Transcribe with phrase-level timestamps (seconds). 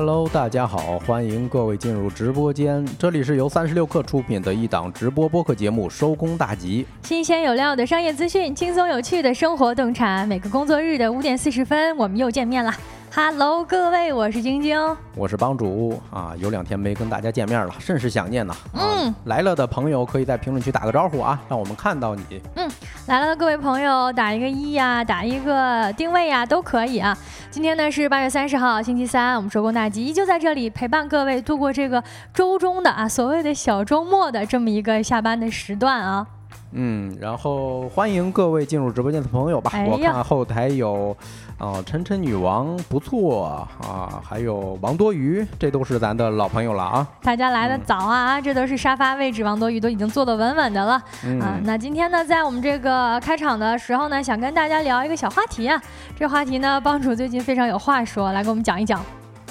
[0.00, 2.86] Hello，大家好，欢迎各位进入直播间。
[3.00, 10.24] 这里是由三十六氪出品的一档直播播客节目《收工大吉》，新鲜有料的商业资讯，轻松有趣的生活洞察。
[10.24, 12.72] 每个工作日的五点四十分，我们又见面了。
[13.12, 14.78] Hello，各位，我是晶晶，
[15.16, 18.54] 我是帮主啊，有两天没跟大家见面了，甚是想念呐。
[18.74, 22.40] 嗯，来了的朋友可以在评论区打个招呼啊，让我们看到你。
[22.54, 22.70] 嗯，
[23.08, 27.16] 来了的各位朋友，打一个一呀，打一个定位呀，都可以啊。
[27.50, 36.26] 今天呢是八月三十号，星期三，我们收工大吉依旧在这里陪伴各位度过这个周中的啊所谓的小周末的这么一个下班的时段啊。
[36.72, 39.70] 嗯，然后欢迎各位进入直播间的朋友吧。
[39.86, 41.16] 我看后台有，
[41.56, 47.08] 啊，晨晨女王不错啊，还有王多鱼，这都是咱的老朋友了啊。
[47.22, 50.92] 大家来的早啊，这都是沙发位置，王多鱼都已经坐得稳稳的了
[51.40, 51.58] 啊。
[51.64, 55.80] 那今天呢，在我们这个开场的时候呢，想跟大家聊一个小话题啊。
[56.14, 59.00] 这话题呢，帮主最近非常有话说，来给我们讲一讲。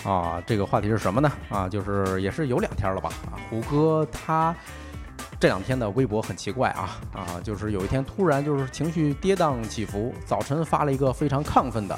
[0.05, 1.31] 啊，这个话题是什么呢？
[1.49, 3.09] 啊，就是也是有两天了吧？
[3.31, 4.55] 啊，胡歌他。
[5.39, 11.97] 这两天的微博很奇怪啊啊，就是有一天突然就是情绪跌宕起伏，早晨发了一个非常亢奋的。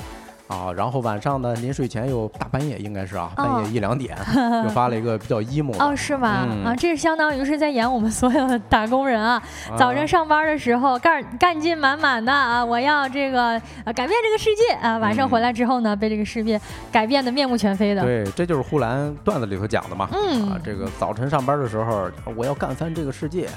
[0.49, 4.17] 啊，然后晚上呢，临睡前又大半夜应该是啊，半夜一两点
[4.65, 6.47] 又发了一个比较 emo 哦，是吗？
[6.65, 9.41] 啊，这是相当于是在演我们所有的打工人啊，
[9.77, 16.59] 早上上班的时候干干劲满满的啊，我要这个改变这个世界啊，晚上回来之后呢，被这个世界
[16.91, 18.01] 改变的面目全非的。
[18.01, 20.09] 对，这就是呼兰段子里头讲的嘛。
[20.11, 23.47] 嗯，啊，这个早晨上班的时候，我要干翻这个世界。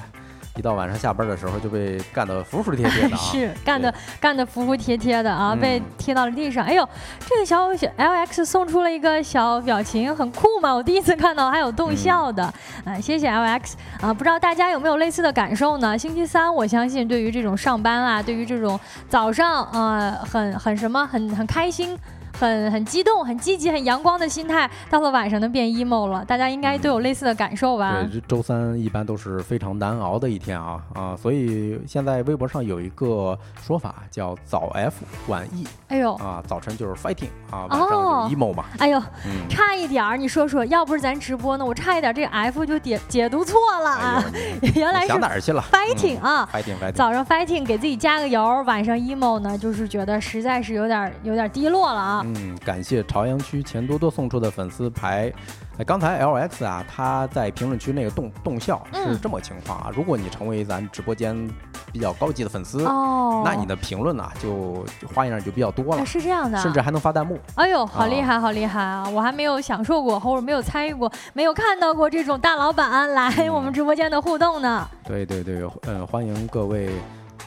[0.57, 3.19] 一到晚上下班的时候就被干得服服帖帖的啊！
[3.33, 5.57] 是干得干得服服帖帖的啊！
[5.59, 6.63] 被贴到了地上。
[6.65, 6.87] 哎呦，
[7.27, 10.73] 这个小小 LX 送出了一个小表情，很酷嘛！
[10.75, 12.45] 我第一次看到还有动笑的。
[12.85, 14.13] 啊，谢谢 LX 啊！
[14.13, 15.97] 不知道大家有没有类似的感受呢？
[15.97, 21.97] 星期三，我相信对于这种上班啊，对于这种早上呃很很什么很很开心。
[22.43, 26.25] 很很激动、很积极、很阳光的心态，到了晚上呢变 emo 了。
[26.25, 28.05] 大家应该都有类似的感受吧？
[28.11, 31.17] 对，周三一般都是非常难熬的一天啊啊！
[31.17, 35.65] 所以现在微博上有一个说法叫“早 F 晚 E”。
[35.87, 38.65] 哎呦啊，早晨就是 fighting 啊，晚上就 emo 嘛。
[38.79, 39.01] 哎呦，
[39.49, 44.25] 差一点儿，你说说，要不是咱直播呢，我差一点这 F 就解解读错了啊！
[44.75, 46.93] 原来是想哪儿去了？fighting 啊，fighting fighting。
[46.93, 52.27] 早上 fighting 给自己加个油，晚上 emo 呢，就是觉得实在是有点有点低落了啊。
[52.37, 55.33] 嗯，感谢朝阳区钱多多送出的粉丝牌。
[55.79, 59.91] 哎，刚才 L X 啊，他在评论区那个动动效是这么情况啊。
[59.95, 61.49] 如果你成为咱直播间
[61.93, 64.85] 比较高级的粉丝，哦，那你的评论呢就
[65.15, 67.39] 花样就比较多了，是这样的，甚至还能发弹幕。
[67.55, 69.09] 哎呦，好厉害，好厉害啊！
[69.09, 74.87] 我还没有享受过，或者没有参与过，没有看到过这种大老板来我们直播间的互动呢。
[75.05, 76.91] 对对对，嗯，欢迎各位。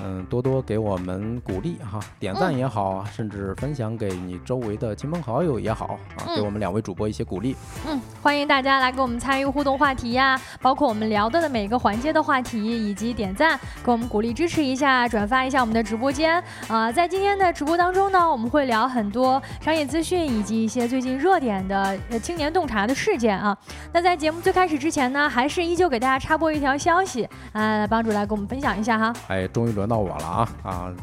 [0.03, 7.55] 嗯，多多给我们鼓励哈，点赞也好，甚至分享给你周围的亲朋好友也好啊，给我们两位主播一些鼓励。
[7.87, 16.91] 嗯，欢迎大家来跟我们参与互动话题呀，包括我们聊到的每个环节的话题，以及点赞给我们鼓励支持一下，转发一下我们的直播间啊。
[16.91, 23.57] 在今天的直播当中呢，我们会聊很多商业资讯以及一些最近热点的青年洞察的事件啊。
[23.93, 29.13] 那在节目最开始之前呢，还是依旧给大家插播一条消息啊，帮主来给我们分享一下哈。
[29.29, 29.84] 哎，终于轮。
[29.85, 30.93] 轮到我了啊啊！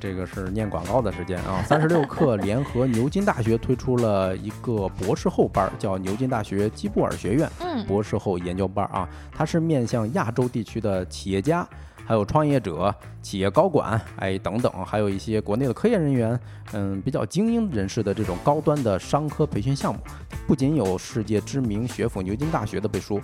[0.00, 1.62] 这个是念广告的时间啊！
[1.62, 7.48] 三十六 氪联合牛津大学推出了一个博士后班，叫牛津大学基布尔学院
[7.86, 9.08] 博士后研究班啊。
[9.30, 11.66] 它是面向亚洲地区的企业家、
[12.04, 12.92] 还有创业者、
[13.22, 16.38] 企业高管哎等等，还有一些国内的科研人员，
[16.72, 20.00] 嗯，比较精英人士的这种高端的商科培训项目。
[20.48, 23.20] 不仅有世界知名学府牛津大学的背书。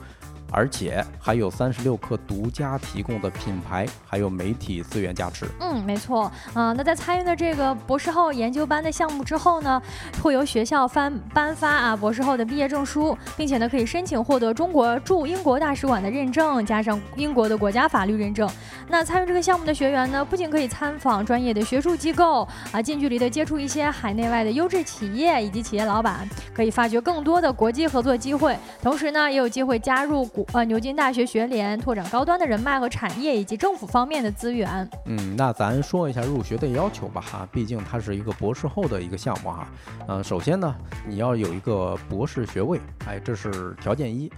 [0.50, 5.46] 而且还有三十六氪独家提供的品牌，还有媒体资源加持。
[5.60, 6.30] 嗯，没错。
[6.54, 9.80] 啊，那在参与了这个博士后研究班的项目之后呢，
[10.22, 18.48] 会由学校颁颁发啊博士后的毕业证书，并且呢可以申请获得中国驻英国大使馆的认证，加上英国的国家法律认证。
[18.88, 28.56] 那参与这个项目的学员呢，不仅可以参访专业的学术机构啊，近距离的接触一些海内外的优质企业以及企业老板，可以发掘更多的国际合作机会。
[28.82, 30.26] 同时呢，也有机会加入。
[30.52, 34.88] 呃，牛津大学学联拓展高端的人脉和产业以及政府方面的资源。
[35.06, 39.68] 嗯，那咱说一下入学的要求吧哈，毕竟它是一个博士后的一个项目哈。
[40.08, 40.74] 嗯，首先呢，
[41.06, 44.30] 你要有一个博士学位，哎，这是条件一。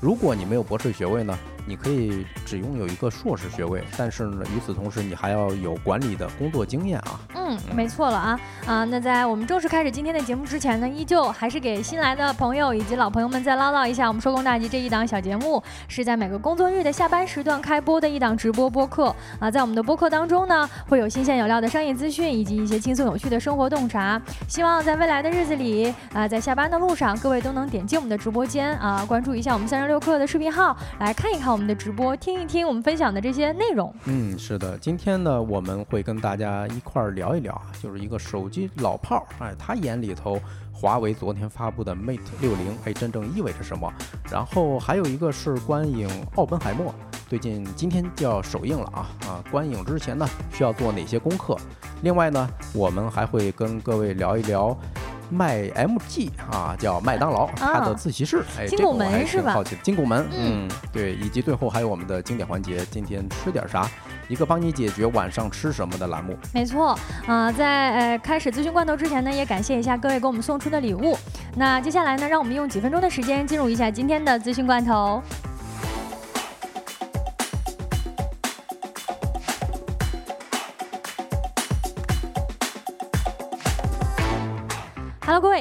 [0.00, 1.36] 如果你没有博士学位呢，
[1.66, 7.20] 你可以只拥有一个硕士学位，但是呢，与此同时，你还要有管理的工作经验啊。
[7.34, 8.84] 嗯，没错了啊啊！
[8.84, 19.50] 那在我们正式开始今天的节目之前呢，依旧还是给新来的朋友以及老朋友们再唠叨一下，我们收工大吉这一档小节目是在每个工作日的下班时段开播的一档直播播客啊。
[19.50, 24.20] 在我们的播客当中呢，会有新鲜有料的商业资讯以及一些轻松有趣的生活洞察。
[24.48, 33.90] 希望在未来的日子里啊，在下班的路上，各位都能点进我们的直播间啊，关注一下我们三十六课的视频号，来看一看我们的直播，听一听我们分享的这些内容。
[34.04, 37.34] 嗯，是的，今天呢，我们会跟大家一块儿聊。
[37.34, 40.38] 一聊啊，就是一个手机老炮儿，哎，他眼里头
[40.70, 43.90] 华为昨天发布的 Mate 六零，哎，真正意味着什么？
[44.30, 46.88] 然后还有一个是观影《奥本海默》，
[47.26, 49.42] 最近今天就要首映了啊啊！
[49.50, 51.56] 观影之前呢，需要做哪些功课？
[52.02, 54.76] 另外呢，我们还会跟各位聊一聊。
[55.30, 59.76] 麦 MG 啊，叫麦当劳，它的自习室，哎，这个我还挺好奇。
[59.82, 63.88] 金拱门，嗯，对，以及最后还有我们的经典环节，今天吃点啥？
[64.28, 66.36] 一个帮你解决晚上吃什么的栏目。
[66.52, 71.16] 没错，啊，在呃开始咨询罐头之前呢，也感谢一下各位给我们送出的礼物。
[71.54, 75.22] 那接下来呢，让我们用几分钟的时间进入一下今天的咨询罐头。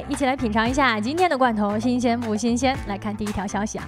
[0.08, 2.78] 一起来品尝一下今天的罐头，新鲜不新鲜？
[2.88, 3.88] 来看第一条消息啊。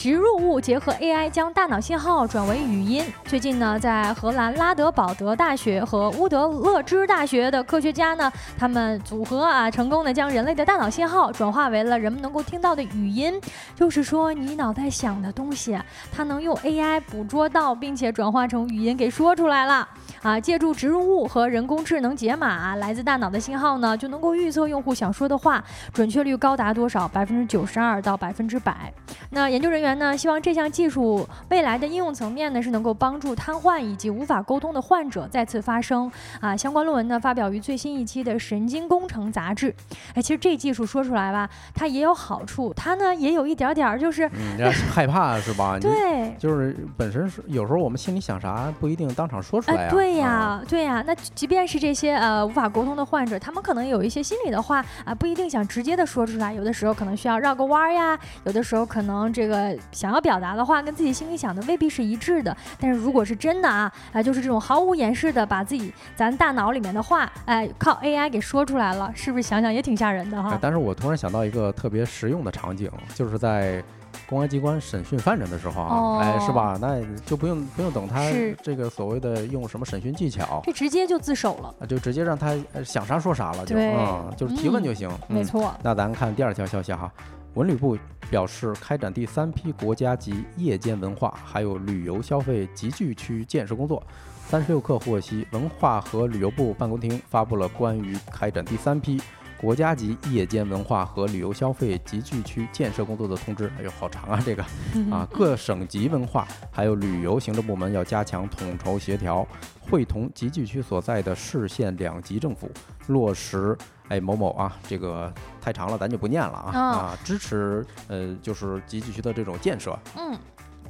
[0.00, 3.04] 植入物结合 AI 将大脑信号转为语音。
[3.26, 13.38] 最近呢，在荷兰拉德堡德大学和乌德勒支大学的科学家呢，他们组合啊，成功的将人类的大脑信号转化为了人们能够听到的语音。
[13.76, 15.78] 就是说，你脑袋想的东西，
[16.10, 19.86] 它能用 AI 捕捉到，并且转化成语音给说出来了。
[20.22, 25.62] 啊，借助植入物和人工智能解码来自大脑的信号呢，就能够预测用户想说的话，
[25.92, 27.06] 准确率高达多少？
[27.06, 28.90] 百分之九十二到百分之百。
[29.28, 36.10] 那研究人员呢，希望这项技术未来的应用层面呢，是能够帮助瘫痪以及无法沟通的患者再次发声。
[36.40, 39.74] 啊，相关论文呢发表于最新一期的《神经工程》杂志。
[40.14, 45.78] 哎，其实这技术说出来吧，它也有好处，它呢也有一点点儿就是，嗯，害怕是吧？
[45.80, 49.90] 对，就是本身是有时候我们心里想啥不一定当场说出来啊。
[49.90, 51.02] 对呀，对呀。
[51.06, 59.20] 那即便是这些呃无法沟通的患者，他们可能有一些心里的话啊，不一定想直接的说出来，有的时候可能需要绕个弯儿呀，有的时候可能。
[59.32, 70.58] 这个想要表达的话跟自己心里想的未必是一致的，但是如果是真的啊，啊，就是这种毫无掩饰的把自己咱大脑里面的话，哎，靠 AI 给说出来了，是不是想想也挺吓人的哈？
[70.60, 73.82] 但是我突然想到一个特别实用的场景，就是在
[74.26, 76.78] 公安机关审讯犯人的时候啊，哎，是吧？
[76.80, 78.20] 那就不用不用等他
[78.62, 85.74] 这个所谓的用什么审讯技巧，这直接就自首了，就直接让他想啥说啥了，就嗯，就是提问就行，没错。
[85.82, 87.10] 那咱看第二条消息哈。
[87.54, 87.98] 文旅部
[88.30, 94.02] 表示，开展第三批国家级夜间文化还有旅游消费集聚区建设工作。
[94.46, 99.20] 三十六氪获悉，文化和旅游部办公厅发布了关于开展第三批
[99.60, 103.70] 国家级夜间文化和旅游消费集聚区建设工作的通知。
[103.78, 104.62] 哎呦，好长啊，这个
[105.10, 109.46] 啊，各省级文化还有旅游行政部门要加强统筹协调，
[109.80, 112.70] 会同集聚区所在的市县两级政府
[113.08, 113.76] 落实。
[114.08, 117.18] 哎，某某啊，这个太长了，咱就不念了啊啊！
[117.22, 119.98] 支持呃，就是集聚区的这种建设。
[120.16, 120.38] 嗯。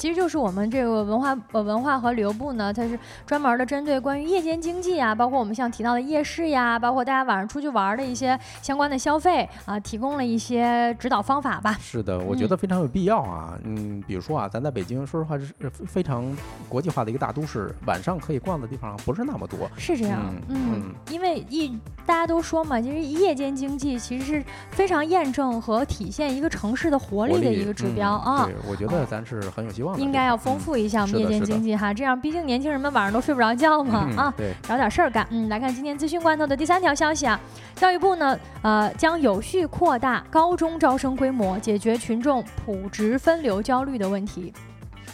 [0.00, 11.76] 其实就是我们这个文化呃文化和旅游部呢，它是专门的针对关于夜间经济啊，包括我们像提到的夜市呀，包括大家晚上出去玩的一些相关的消费啊，提供了一些指导方法吧。
[11.78, 13.58] 是的，我觉得非常有必要啊。
[13.64, 16.24] 嗯，比如说啊，咱在北京，说实话是非常
[16.66, 19.70] 国际化的一个大都市，晚上可以逛的地方不是那么多。
[19.76, 28.46] 是这样，嗯，因为一大家都说嘛，其实夜间经济其实是非常验证和体现一个城市的活力的一个指标啊。
[28.46, 29.89] 对，我觉得咱是很有希望。
[29.98, 35.26] 应该要丰富一下我们夜间经济哈，这样毕竟年轻人们晚上都睡不着觉嘛啊，找点事儿干。
[35.30, 37.38] 嗯，来看今天资讯罐头的第三条消息啊，
[37.76, 44.52] 教育部呢呃将有序扩大高中招生规模，解决群众普职分流焦虑的问题。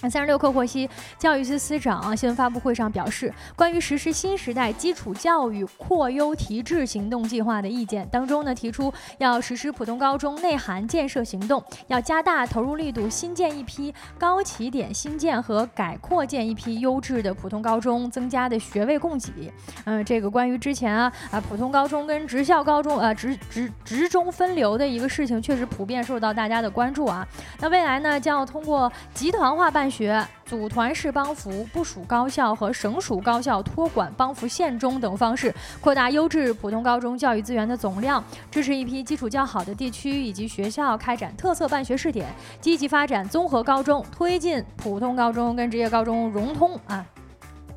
[0.02, 0.88] 三十六氪获悉，
[1.18, 19.52] 教育司司长新闻发布会上表示，关于实施新时代基础教育扩优提质行动计划的意见当中呢，提出要实施普通高中内涵建设行动，要加大投入力度，新建一批高起点新建和改扩建一批优质的普通高中，增加的学位供给。
[19.86, 27.26] 嗯，这个关于之前啊啊普通高中跟职校高中呃职职职中分流的一个事情，确实普遍受到大家的关注啊。
[27.60, 29.85] 那未来呢，将要通过集团化办。
[29.90, 42.26] 学、组团式帮扶、部署高校和省属高校托管帮扶县中等方式，扩大优质普通高中教育资源的总量，支持一批基础较好的地区以及学校开展特色办学试点，
[42.60, 47.06] 积极发展综合高中，推进普通高中跟职业高中融通啊。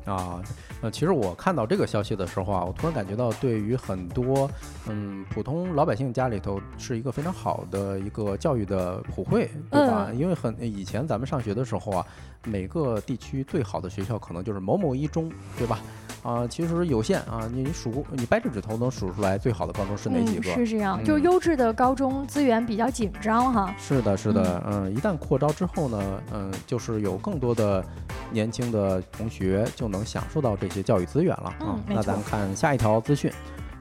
[0.06, 0.42] 啊，
[0.82, 4.50] 呃，其实我看到这个消息的时候啊，我突然感觉到，对于很多
[4.88, 10.10] 嗯普通老百姓家里头是一个非常好的一个教育的普惠，对吧？
[10.14, 12.06] 因为很以前咱们上学的时候啊，
[12.44, 15.80] 每个地区最好的学校可能就是某某一中，对吧？
[16.22, 20.54] 啊，其实有限啊，你数你掰着指头能数出来最好的高中是哪几个？
[20.54, 23.74] 是这样，就是优质的高中资源比较紧张哈。
[23.78, 27.84] 是的，是的，嗯，一旦扩招之后呢，嗯，就是有更多的
[28.30, 31.78] 年轻的同学就能享受到这些教育资源了啊。
[31.86, 33.32] 那咱们看下一条资讯。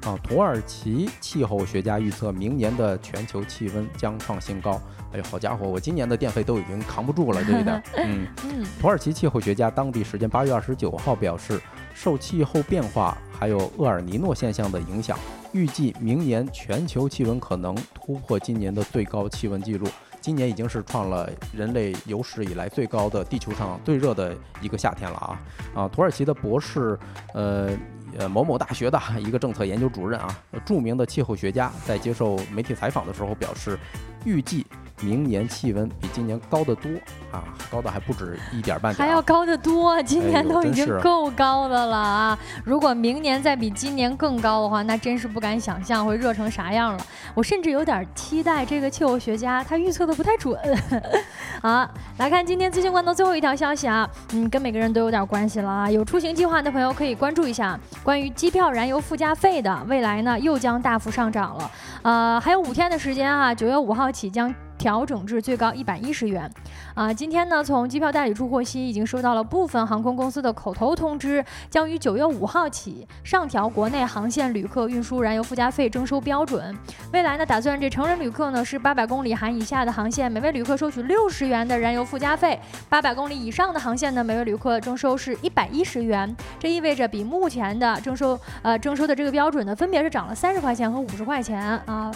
[0.05, 4.81] 啊，土耳其气候学家预测明年的全球气温将创新高。
[5.11, 7.81] 哎呦，好家伙，我今年的电费都已经扛不住了这一点。
[7.97, 11.59] 嗯嗯，土耳其气候学家当地时间八月二十九号表示，
[11.93, 15.17] 受气候变化还有厄尔尼诺现象的影响，
[15.51, 19.87] 预计明年全球气温可能突破今年的最高气温记录。
[20.21, 25.41] 今年已经是创了人类有史以来最高的地球上最热的一个夏天了啊！
[25.73, 26.99] 啊，土耳其的博士，
[27.33, 27.69] 呃。
[28.17, 30.35] 呃，某某大学的一个政策研究主任啊，
[30.65, 33.77] 著名的气候学家在接受媒体采访的时候表示，
[34.25, 34.65] 预计。
[35.01, 36.89] 明年气温比今年高得多
[37.31, 40.01] 啊，高的还不止一点半点，还要高得多。
[40.03, 42.39] 今年都已经够高的了啊！
[42.63, 47.05] 如果明年再比今年更高的话，那真是不敢想象会热成啥样了。
[47.33, 50.57] 我甚至有点期待这个气候学家，他预测的不太准。
[51.61, 55.89] 好，来看今天资讯官的最后一条消息啊，嗯，跟每个人都有点关系了啊。
[55.89, 61.71] 有出行计划的朋友可以关注一下，关于机票燃油附加费的，未来呢又将大幅上涨了。
[62.01, 64.53] 呃，还有五天的时间啊，九月五号起将。
[64.79, 66.49] 调整至最高一百一十元，
[66.95, 76.73] 啊，今天呢，从机票代理处获悉，已经收到了部分航空公司的口头通知，将于九月五号起上调国内航线旅客运输燃油附加费征收标准。
[77.11, 82.57] 未来呢，打算这成人旅客呢是八百公里含以下的航线，每位旅客收取六十元的燃油附加费；
[82.87, 86.33] 八百公里以上的航线呢，每位旅客征收是一百一十元。
[86.57, 92.09] 这意味着比目前的征收呃征收的这个标准呢，分别是涨了三十块钱和五十块钱啊。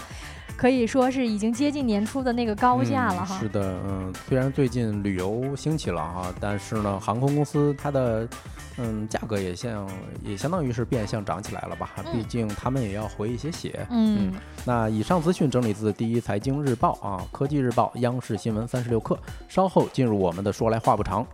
[0.63, 3.37] 可以说是已经接近年初的那个高价了哈。
[3.37, 8.25] 是的，嗯，虽然最近旅游兴起了哈，但是呢，航空公司它的
[8.77, 9.85] 嗯价格也像
[10.23, 11.89] 也相当于是变相涨起来了吧？
[12.13, 13.85] 毕竟他们也要回一些血。
[13.89, 14.31] 嗯。
[14.63, 19.19] 那以上资讯整理自第一财经日报啊，科技日报，央视新闻三十六课。
[19.49, 21.27] 稍后进入我们的说来话不长。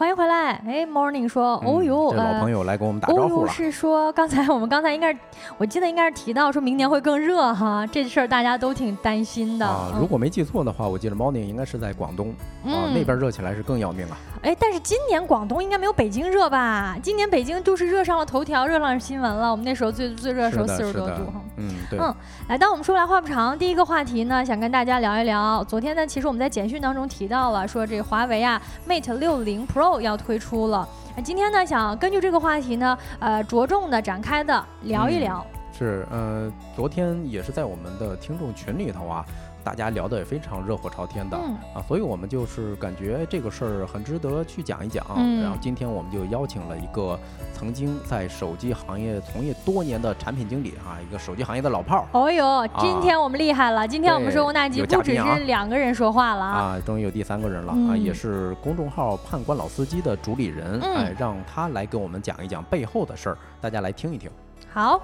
[0.00, 3.52] 欢迎回来，哎，Morning 说，哦呦，老朋友来给我们打招呼了。
[3.52, 5.14] 是说刚才我们刚才应该，
[5.58, 9.66] 我记得应该是提到说明年会更热哈，这事儿大家都挺担心的。
[9.66, 12.30] 啊，如果没记错的话，我记得 Morning 应该是在广东
[12.64, 14.16] 啊，那边热起来是更要命啊。
[14.40, 16.96] 哎，但是今年广东应该没有北京热吧？
[17.02, 19.50] 今年北京就是热上了头条，热上了新闻了。
[19.50, 21.42] 我们那时候最最热的时候四十多度哈。
[21.58, 21.98] 嗯，对。
[21.98, 22.14] 嗯，
[22.48, 25.62] 来，当我们说来话不长，第一个话题呢，想跟大家聊一聊。
[25.64, 30.86] 昨天呢，其实我们在简讯当中提到了，说这华为啊，Mate 六零 Pro 要推出了。
[31.24, 35.42] 今天呢，想根据这个话题呢，呃，着重的展开的聊一聊。
[35.72, 39.24] 是，呃，昨天也是在我们的听众群里头啊。
[39.62, 41.36] 大家聊得也非常热火朝天的
[41.74, 45.04] 啊，所以我们就是感觉这个事儿很值得去讲一讲。
[45.40, 47.18] 然后今天我们就邀请了一个
[47.52, 52.06] 曾经在手机行业从业多年的产品经理啊，一个手机行业的老炮儿。
[52.12, 53.86] 哦呦，今天我们厉害了！
[53.86, 64.30] 今天我们收工大吉不只是两个人说话了啊，终于有第三个人了啊，也是公众号“判官老司机”的主理人，哎，让他来跟我们讲一讲背后的事儿，大家来听一听。
[64.72, 65.00] 好，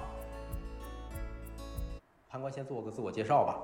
[2.29, 3.55] 判官先做个自我介绍吧。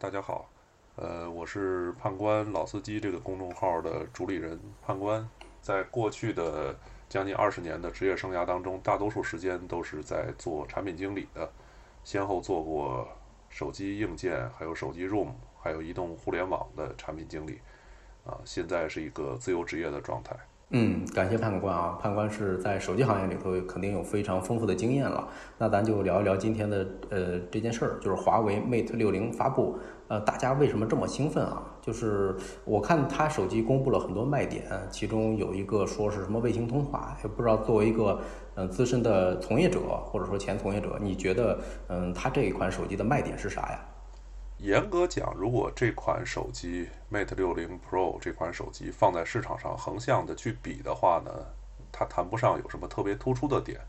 [0.00, 0.48] 大家好，
[0.94, 5.28] 呃，我是判官老司机这个公众号的主理人判官，
[5.60, 6.72] 在过去的
[7.08, 11.50] 将近二十年的职业生涯当中，大多数时间都是在做产品经理的，
[12.04, 13.08] 先后做过
[13.48, 17.60] 手机硬件、还有手机 ROM、还有移动互联网的产品经理，
[18.24, 20.36] 啊，现在是一个自由职业的状态。
[20.70, 25.26] 嗯，感谢判官啊，判官是在手机行业里头肯定有非常丰富的经验了。
[25.56, 31.62] 那咱就聊一聊今天的呃这件事儿，就是华为 Mate 六零发布，呃，大家为什么这么兴奋啊？
[31.80, 38.20] 就是我看他手机公布了很多卖点，其中有一个说是什么卫星通话，也不知道作为一个
[38.56, 41.58] 嗯资深的从业者或者说前从业者，你觉得
[41.88, 43.80] 嗯他这一款手机的卖点是啥呀？
[44.58, 51.30] 严格讲，如果这款手机 Mate 六零 Pro 这款手机放在市场上横向的去比的话呢，
[51.92, 53.80] 它谈不上有什么特别突出的点。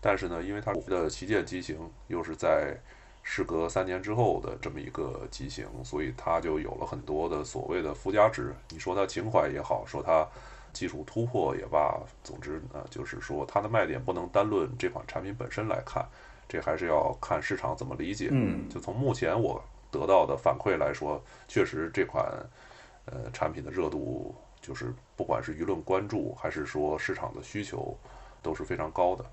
[0.00, 2.76] 但是呢，因为它的旗舰机型又是在
[3.22, 8.54] 时隔三年之后的这么一个机型，所以它就有了很多的所谓的附加值。
[8.70, 10.26] 你说它情怀也好，说它
[10.72, 16.06] 技术突破也罢，总之呢，就是说它的卖点不能单论这款产品本身来看，
[16.48, 18.28] 这还是要看市场怎么理解。
[18.30, 22.24] 嗯，就从目前我得到的反馈来说，确实这款
[23.06, 27.96] 呃产品的热度，就是不管是舆论关注还是说市场的需求，
[28.42, 29.24] 都是非常高的。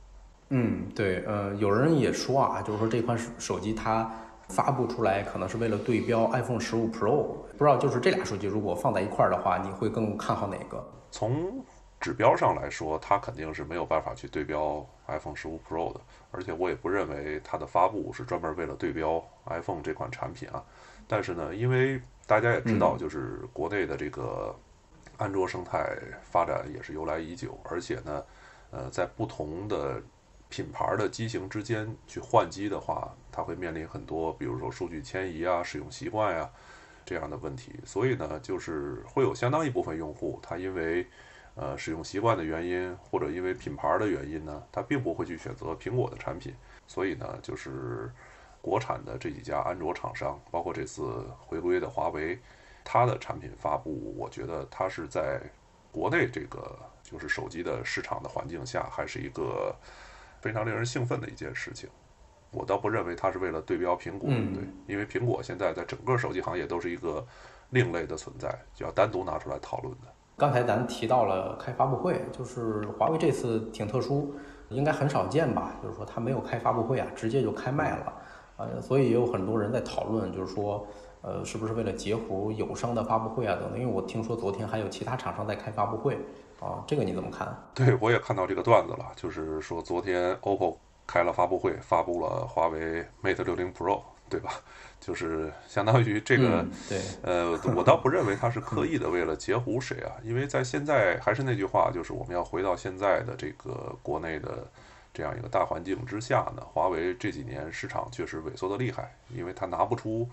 [0.50, 4.12] 嗯，对，呃，有人也说啊，就是说这款手手机它
[4.50, 10.86] 发布出来可能是为了对标 iPhone 十五 Pro，不知道就是这俩手机如果放在一块儿的话，你会更看好哪个？
[11.10, 11.64] 从
[12.04, 20.62] 指标上来说，它肯定是没有办法去对标 iPhone 十五 Pro 的，而且我也不认为它的发布是专门为了对标 iPhone 这款产品啊。
[21.08, 24.54] 但是呢，因为大家也知道，就是国内的这个
[25.16, 28.26] 安卓生态发展也是由来已久，而且呢，
[28.72, 30.02] 呃，在不同的
[30.50, 36.50] 品牌的机型之间去换机的话，它会面临很多，比如说数据迁移啊、使用习惯呀
[37.06, 37.80] 这样的问题。
[37.86, 41.08] 所以呢，就是会有相当一部分用户，他因为
[41.56, 46.54] 呃使用习惯的原因，或者因为品牌的原因呢，他并不会去选择苹果的产品。
[46.88, 48.12] 所以呢，就是
[48.62, 52.40] 国产的这几家安卓厂商，包括这次回归的华为，
[52.84, 55.42] 它的产品发布，我觉得它是在
[55.92, 59.76] 国内这个就是手机的市场的环境下，还是一个。
[60.42, 61.90] 非常令人兴奋的一件事情，
[62.52, 67.26] 我倒不认为它是为了对标苹果，对，因为苹果现在在整个手机行业都是一个
[67.70, 70.13] 另类的存在，就要单独拿出来讨论的。
[70.38, 74.34] 刚才咱提到了开发布会，就是华为这次挺特殊，
[74.70, 75.76] 应该很少见吧？
[75.82, 78.14] 就是说它没有开发布会啊，直接就开卖了，
[78.58, 80.86] 呃，所以也有很多人在讨论，就是说，
[81.22, 83.80] 呃，是不是为了截胡友商的发布会啊等等？
[83.80, 86.18] 因为我听说昨天还有其他厂商在开发布会。
[86.60, 87.54] 啊，这个你怎么看？
[87.74, 94.00] 对我也看到这个段子了，就是说昨天 OPPO 开了发布会，发布了华为 Mate 60 Pro，
[94.30, 94.54] 对吧？
[95.00, 104.66] 就是相当于这个，对，呃，我倒不认为他是刻意的为了截胡谁啊，因为在现在还是那句话，就是我们要回到现在的这个国内的
[105.14, 110.28] 这样一个大环境之下呢，华为这几年市场确实萎缩的厉害，因为它拿不出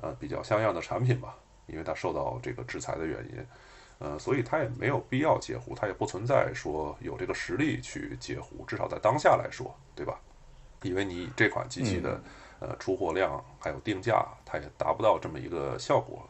[0.00, 3.46] 呃比较像样的产品吧，因为它受到这个制裁的原因。
[3.98, 10.20] 呃，所以它也没有必要截胡，它也不存在说有这个实力去截胡，至少在当下来说，对吧？
[10.82, 12.20] 因为你这款机器的
[12.60, 16.26] 呃出货量还有定价，它也达不到这么一个效果。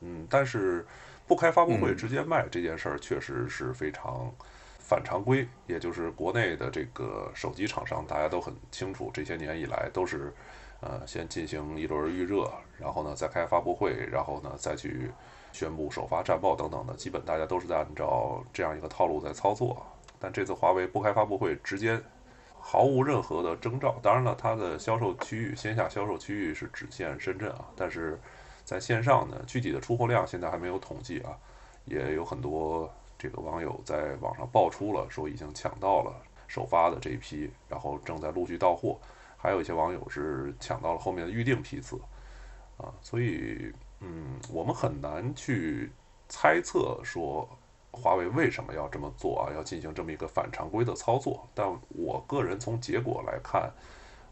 [0.00, 0.86] 嗯，但是
[1.26, 4.32] 不开发布会直接卖这件事儿，确实是非常
[4.78, 5.46] 反常规。
[5.66, 10.32] 也就是国内的这个手机厂商，大家都很清楚，这些年以来都是
[10.80, 15.10] 呃先进行一轮预热，然后呢再开发布会，然后呢再去。
[15.52, 19.84] 宣布首发战报等等的，基本大家都是在按照这样一个套路在操作。
[20.20, 22.00] 但这次华为不开发布会，直接
[22.60, 23.98] 毫无任何的征兆。
[24.02, 27.64] 当然了，它的销售区域，线下销售区域是只限深圳啊。
[27.74, 28.20] 但是
[28.64, 31.36] 在线上呢，具体的出货量现在还没有统计啊。
[31.84, 36.14] 也有很多这个网友在网上爆出了，说已经抢到了
[36.46, 38.98] 首发的这一批，然后正在陆续到货。
[39.36, 42.00] 还有一些网友是抢到了后面的预定批次
[42.76, 43.72] 啊，所以。
[44.02, 45.92] 嗯，我们很难去
[46.26, 47.46] 猜测说
[47.92, 51.48] 华为为什么要这么做啊，要进行这么一个反常规的操作。
[51.54, 53.70] 但我个人从结果来看，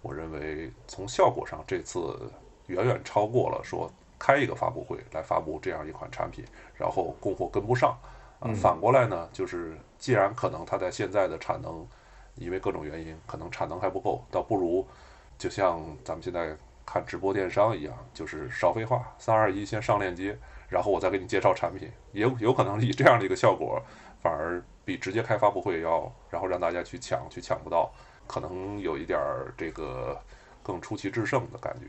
[0.02, 2.30] 我认为从效果上，这次
[2.66, 6.44] 远远超过了说开一个发布会来发布这样一款产品，
[6.74, 7.98] 然后供货跟不上
[8.40, 8.52] 啊。
[8.54, 11.86] 反过来呢，就是既然可能它在现在的产能，
[12.34, 14.86] 因为各种原因，可能产能还不够，倒不如
[15.38, 16.56] 就像咱们现在。
[16.90, 20.34] 看直播电商一样，就是少废话，三二一，先上链接，
[20.68, 23.82] 然后我再给你介绍产品，也有可能以这样的一个效果，
[24.22, 27.92] 反而比直接开发布会要，然后让大家去抢，去抢不到，
[28.26, 30.20] 可能有一点儿这个
[30.62, 31.86] 更出奇制胜的感觉。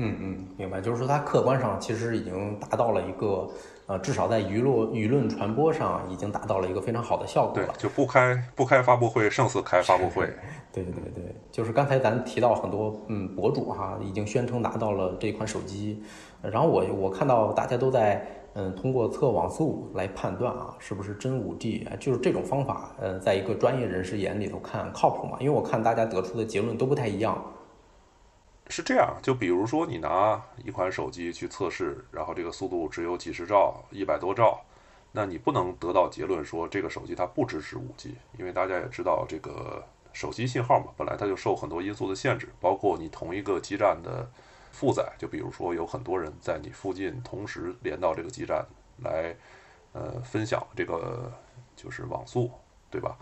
[0.00, 3.48] 嗯嗯，明白，就是说它客观上其实已经达到了一个，
[3.86, 7.74] 呃，至少在舆论舆论传播上已经达到了一个非常好的效果了。
[7.76, 10.32] 就不开不开发布会，胜似开发布会。
[10.72, 16.00] 对对对对，就是刚才咱提到很多嗯博主哈，已经宣称拿到了这款手机，
[16.40, 25.36] 然后我我看到大家都在嗯通过测网速来判断啊是不是真五 G，就是这种方法，呃，在一个专业人士眼里头看靠谱吗？
[25.40, 27.42] 因为我看大家得出的结论都不太一样。
[28.68, 34.60] 是这样，就比如说你拿一款手机去测试，然后这个速度只有几十兆、一百多兆，
[35.12, 44.28] 那你不能得到结论说这个手机它不支持 5G，因为大家也知道这个手机信号嘛，本来它就受很多因素的限制，包括你同一个基站的
[44.70, 48.64] 负载，就比如说有很多人在你附近同时连到这个基站
[49.02, 49.34] 来，
[49.92, 51.32] 呃，分享这个
[51.74, 52.50] 就是网速，
[52.90, 53.16] 对吧？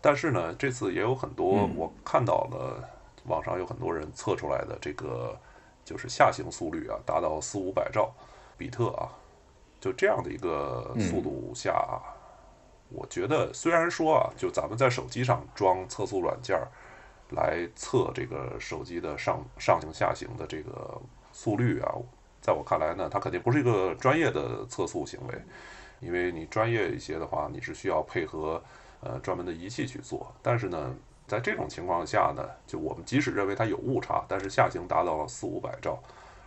[0.00, 2.88] 但是呢，这次也有很多我看到了
[3.30, 5.38] 网上有很多人测出来的这个
[5.84, 8.12] 就是下行速率啊，达到四五百兆
[8.58, 9.08] 比特啊，
[9.80, 12.02] 就这样的一个速度下，啊
[12.90, 16.60] 我觉得虽然说啊，就咱们在手机上装测速软件
[17.30, 21.00] 来测这个手机的上上行下行的这个
[21.32, 21.94] 速率啊，
[22.42, 25.34] 在我看来呢，它肯定不是一个专业的测速行为，
[26.00, 28.62] 因为你专业一些的话，你是需要配合。
[29.02, 30.94] 呃，专门的仪器去做，但是呢，
[31.30, 35.96] 在这种情况下呢，就我们即使认为它有误差，但是下行达到了四五百兆，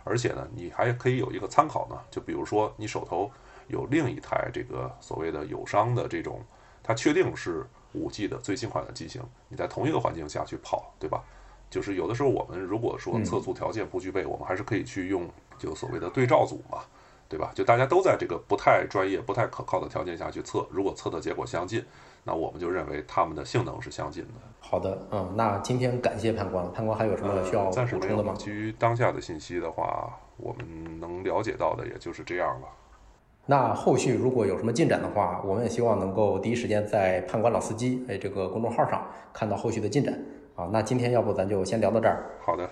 [0.04, 3.30] 而且呢，你还可以有一个参考呢，就比如说你手头
[3.68, 6.38] 有另一台这个所谓的友商的这种，
[6.82, 11.24] 它确定是五 G 的最新款的机型，你在同一个环境下去跑，对吧？
[11.70, 15.26] 就是有的时候我们如果说测速条件不具备，我们还是可以去用
[15.58, 16.80] 就所谓的对照组嘛，
[17.26, 17.50] 对吧？
[17.54, 21.82] 就大家都在这个不太专业、不太可靠的条件下去测，如果测的结果相近。
[22.24, 24.30] 那我们就认为它们的性能是相近的。
[24.58, 28.32] 好的，嗯，那今天感谢判官，判官还有什么需要暂时没有吗？
[28.32, 32.66] 基于当下的信息的话，我们能了解到的也就是这样了。
[33.46, 40.18] 那后续如果有什么进展的话，我们也希望能够第一时间在判官老司机哎这个公众号上看到后续的进展
[40.56, 40.70] 啊。
[40.72, 42.24] 那今天要不咱就先聊到这儿。
[42.40, 42.68] 好的。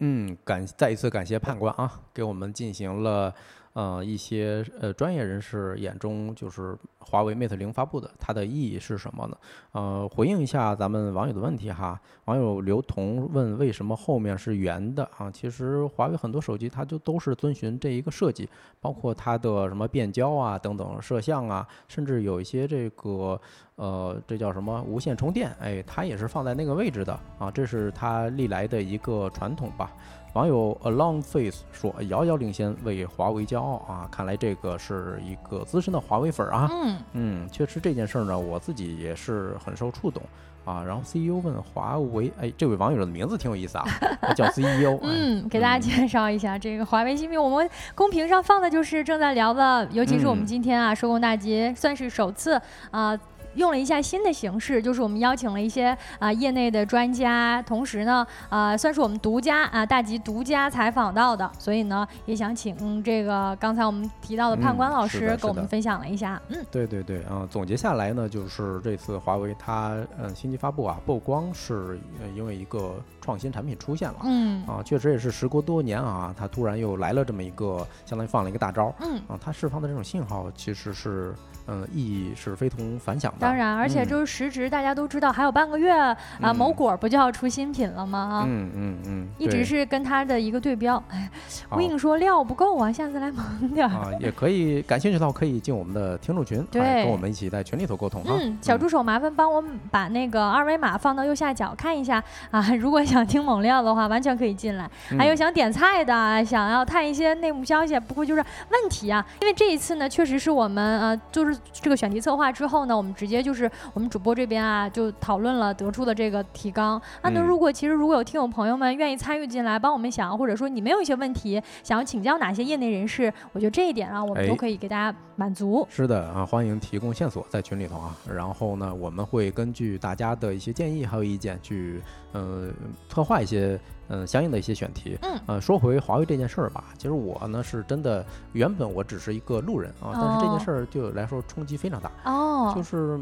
[0.00, 3.34] 嗯，感再一次感谢判官啊，给我们进行了。
[3.72, 9.36] 呃，一些呃专业人士眼中，就是华为 Mate 零发布的，它的意义是什么呢？
[9.72, 12.00] 呃，回应一下咱们网友的问题哈。
[12.24, 15.30] 网友刘同问为什么后面是圆的啊？
[15.30, 18.48] 其实华为很多手机它就都是遵循这一个设计，
[18.80, 23.40] 包括它的什么变焦啊等等摄像啊，甚至有一些这个
[23.76, 29.92] 呃这叫什么无线充电，哎，它也是放在那个位置的啊，这是它历来的一个传统吧。
[30.32, 34.08] 网友 a long face 说：“遥遥领先，为华为骄傲啊！
[34.12, 36.68] 看来这个是一个资深的华为粉啊。
[36.70, 40.22] 嗯嗯，确实这件事儿呢，我自己也是很受触动
[40.64, 40.84] 啊。
[40.84, 43.84] 然后 CEO 问华为，哎，这位网友的名字挺有意思啊，
[44.36, 45.00] 叫 CEO。
[45.02, 52.60] 嗯，给大家介绍一下这个华为新品，我们公屏上放的就是正在聊的，尤其是我们今天啊，收工大吉算是首次
[52.92, 53.18] 啊。”
[53.54, 66.40] 用了一下新的形式，就是我们邀请了一些啊业内的专家，同时呢，啊算是我们独家啊大吉独家采访到的，所以呢，也想请这个刚才我们提到的判官老师给我们分享了一下。
[66.48, 71.98] 嗯，对对对，啊，总结下来呢，就是这次华为它嗯新机发布啊，不光是
[72.36, 81.34] 因为一个创新产品出现了，嗯，啊，确实也是时隔多年啊，它突然又来了这么一个，相当于放了一个大招，嗯，啊，它释放的这种信号其实是。
[81.70, 83.38] 嗯，意义是非同凡响的。
[83.38, 88.42] 当然，而且就是时值，大家都知道还有半个月啊，某果不就要出新品了吗？
[88.44, 91.00] 嗯嗯嗯，一直是跟它的一个对标。
[91.10, 91.30] 哎，
[91.68, 94.10] 我跟你说料不够啊，下次来猛点啊。
[94.18, 98.34] 也可以，感兴趣的话可以进我们的听众群，对，跟我们一起在群里头沟通哈。
[98.36, 102.74] 嗯，小助手麻烦帮我把那个二维码放到右下角看一下啊。
[102.74, 104.90] 如果想听猛料的话，完全可以进来。
[105.16, 111.59] 还有想点菜的，想要探一些内幕消息，不过就是问题啊，因为这一次呢，确实是我们呃，就是。
[111.72, 117.30] 这个选题策划之后呢，我们直接就是我们主播这边啊，就讨论了得出的这个提纲啊。
[117.30, 125.86] 那如果其实如果有听友朋友们愿意参与进来帮我们想，或者说你们有一些问题想要请教哪些业内人士，我觉得这一点啊，我们都可以给大家满足。
[125.90, 128.16] 是的啊，欢迎提供线索在群里头啊。
[128.28, 132.00] 然后呢，我们会根据大家的一些建议还有意见去
[132.32, 132.68] 呃
[133.08, 133.78] 策划一些。
[134.10, 135.16] 嗯，相应的一些选题。
[135.22, 142.10] 嗯，呃，说回华为这件事儿吧，其实我呢是真的，原本我只是一个路人啊，但是这件事儿对我来说冲击非常大。
[142.24, 143.18] 哦，就是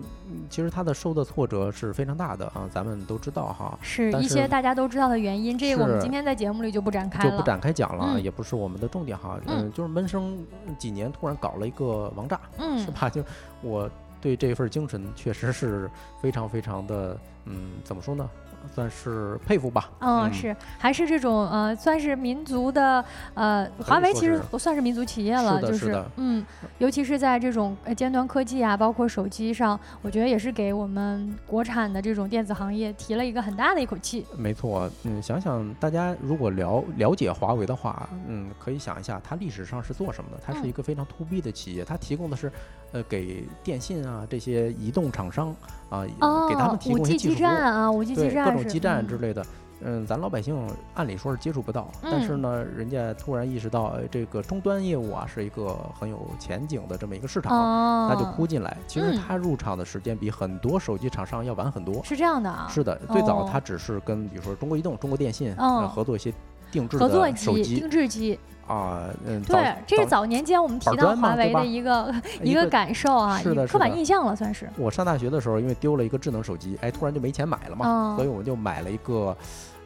[0.50, 3.78] 其实他的受的挫折是非常大的啊，咱们都知道哈。
[3.82, 9.38] 是一些大家都知道的原因，这个我们今天在节目里就不展开了，就不展开讲了，也不是我们的重点哈。
[9.46, 10.38] 嗯，就是闷声
[10.78, 13.08] 几年，突然搞了一个王炸，嗯，是吧？
[13.12, 13.22] 就
[13.60, 13.88] 我
[14.20, 15.88] 对这份精神确实是
[16.20, 18.28] 非常非常的，嗯，怎么说呢？
[18.74, 19.90] 算是佩服吧。
[20.00, 23.04] 嗯，是，还是这种呃，算是民族的
[23.34, 26.44] 呃，华为其实不算是民族企业了，就是嗯，
[26.78, 34.26] 尤其是在这种尖端科技啊，包括手机上，我觉得也是给我们国产的这种电子行业提了一个很大的一口气。
[34.36, 40.40] 没错，嗯，想想大家如果了了解华为的话，嗯，可以想一下它历史上是做什么的？
[40.44, 42.50] 它是一个非常 to B 的企业，它提供的是。
[42.90, 45.54] 呃，给电信啊这些移动厂商
[45.88, 46.04] 啊，
[46.48, 49.44] 给他们提供一些技术基站啊，五 G 基站，各种基站之类的。
[49.80, 50.58] 嗯，咱老百姓
[50.94, 57.52] 按理说是接触不到，但是呢，人家突然意识到这个终端业务啊是一个很有前景的这么一个市场，
[58.08, 58.76] 那就扑进来。
[58.88, 62.02] 其实他入场的时间比很多手机厂商要晚很多。
[62.02, 62.66] 是这样的啊？
[62.68, 66.34] 是的，最早他只是跟比如说中国移动、中国电信合作一些。
[66.70, 68.38] 定制合作机、定制机。
[68.66, 74.68] 啊，嗯，对，这是早年间我们提到华为的一个 一个感受啊，是的，刻板印象了，算是。
[74.76, 79.34] 我上大学的时候，因为丢了一个智能手机，哎，突然就没钱买了嘛，所以我就买了一个，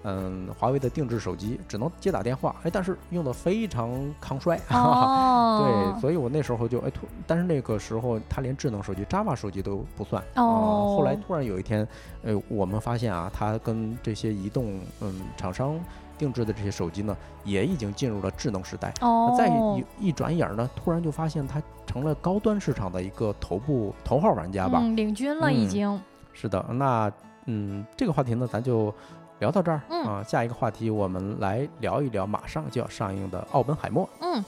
[0.03, 3.89] 嗯，华为的定制手机，只能接打电话，哎，但是用的非常
[4.21, 11.87] 抗摔， 对，所以我那时候就哎突，但是那个时候它连智能手机、Java 手机都不算，哦，后来突然有一天，
[12.25, 15.79] 呃，我们发现啊，它跟这些移动嗯厂商。
[16.23, 18.95] 定制的这些手机呢，也已经进入了智能时代。
[19.01, 26.01] 哦，再一一转眼呢，突然就发现它成了高端市场的一个头部头号玩家吧，嗯领军了已经。
[26.33, 27.11] 是的，那
[27.47, 28.95] 嗯，这个话题呢，咱就
[29.41, 30.23] 聊到这儿啊。
[30.23, 34.07] 下一个话题，我们来聊一聊马上就要上映的《奥本海默》。
[34.21, 34.45] 嗯。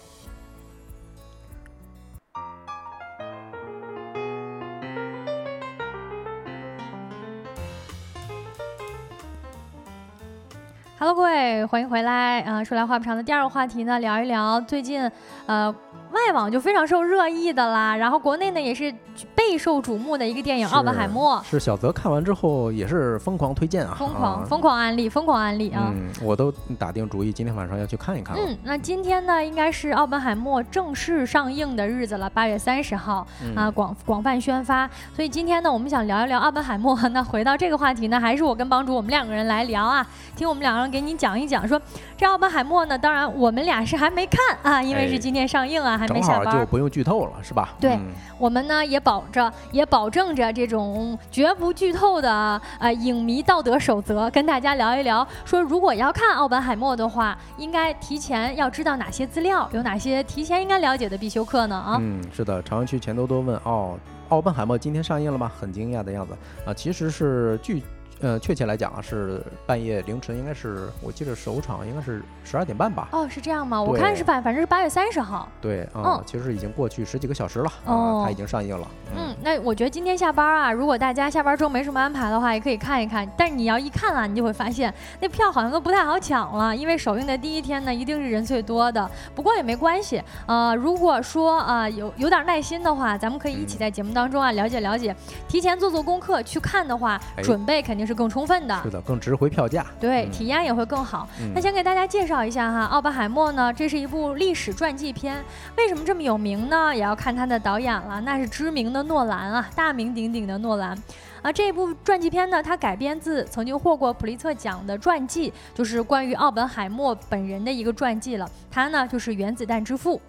[10.96, 12.62] Hello，各位，欢迎回来啊！
[12.62, 15.10] 说来话不长的第二个话题呢，聊一聊最近，
[15.46, 15.74] 呃。
[16.14, 18.92] 外网就非常受热议的啦，然后国内呢也是
[19.34, 21.36] 备受瞩目的一个电影《奥本海默》。
[21.50, 25.92] 是小泽看完之后也是疯狂推荐啊，疯狂疯狂安利，疯狂安利啊！
[25.94, 28.36] 嗯，我都打定主意今天晚上要去看一看。
[28.38, 34.88] 嗯，那今天呢应该是《奥本海默》正式上映的日子了，八月三十号啊，广广泛宣发。
[35.14, 36.96] 所以今天呢我们想聊一聊《奥本海默》。
[37.08, 41.80] 那回到这个话题呢，还是我跟帮主我们两个人来聊啊，听我们两个人给你讲一讲，说
[42.16, 46.03] 这《奥本海默》呢，当然我们俩是还没看啊，因为是今天上映啊。
[46.06, 47.74] 正好就不用剧透了，是吧？
[47.80, 47.98] 对，
[48.38, 55.26] 我们呢也保着，也保证着这种绝不剧透的呃影迷道德守则，跟大家聊一聊。
[55.44, 61.76] 说如果要看奥本海默的话，应该提前要知道哪些资料，有哪些提前应该了解的必修课呢？
[61.76, 65.50] 啊，嗯，是的，朝阳区钱多多问哦，奥本海默今天上映了吗？
[65.60, 66.34] 很惊讶的样子
[66.66, 67.82] 啊，其实是剧。
[68.24, 73.06] 呃，确切来讲啊，是半夜凌晨，应该是我记得首场应该是十二点半吧。
[73.12, 73.82] 哦，是这样吗？
[73.82, 75.46] 我看是反反正是八月三十号。
[75.60, 78.88] 对，嗯，其实已经过去十几个小时了，哦，它已经上映了。
[79.14, 83.30] 嗯，那我觉得今天下班啊，如果大家下班之后没什么安排的话，也可以看一看。
[83.36, 89.06] 但是你要一看啊，你就会发现那票好像都不太好抢了，因为首映的第一天呢，一定是人最多的。
[89.34, 95.14] 不过也没关系，呃，如果说啊有有点耐心的话，咱们可以一起在节目当中啊了解了解，
[95.46, 98.80] 提前做做功课去看的话，准备肯定是更充分的。
[98.82, 99.84] 是的，更值回票价。
[99.98, 101.28] 对，体验也会更好。
[101.54, 105.42] 那先给大家介绍一下哈，《奥本海默》呢，这是一部历史传记片。
[105.76, 106.94] 为什么这么有名呢？
[106.94, 110.96] 也要看他的导演了，那是知名的诺兰啊，大名鼎鼎的诺兰。
[111.42, 118.50] 啊，这部传记片呢，它改编自曾经获过普利策奖的传记，就是关于奥本海默本人的一个传记了。
[118.70, 120.20] 他呢，就是原子弹之父。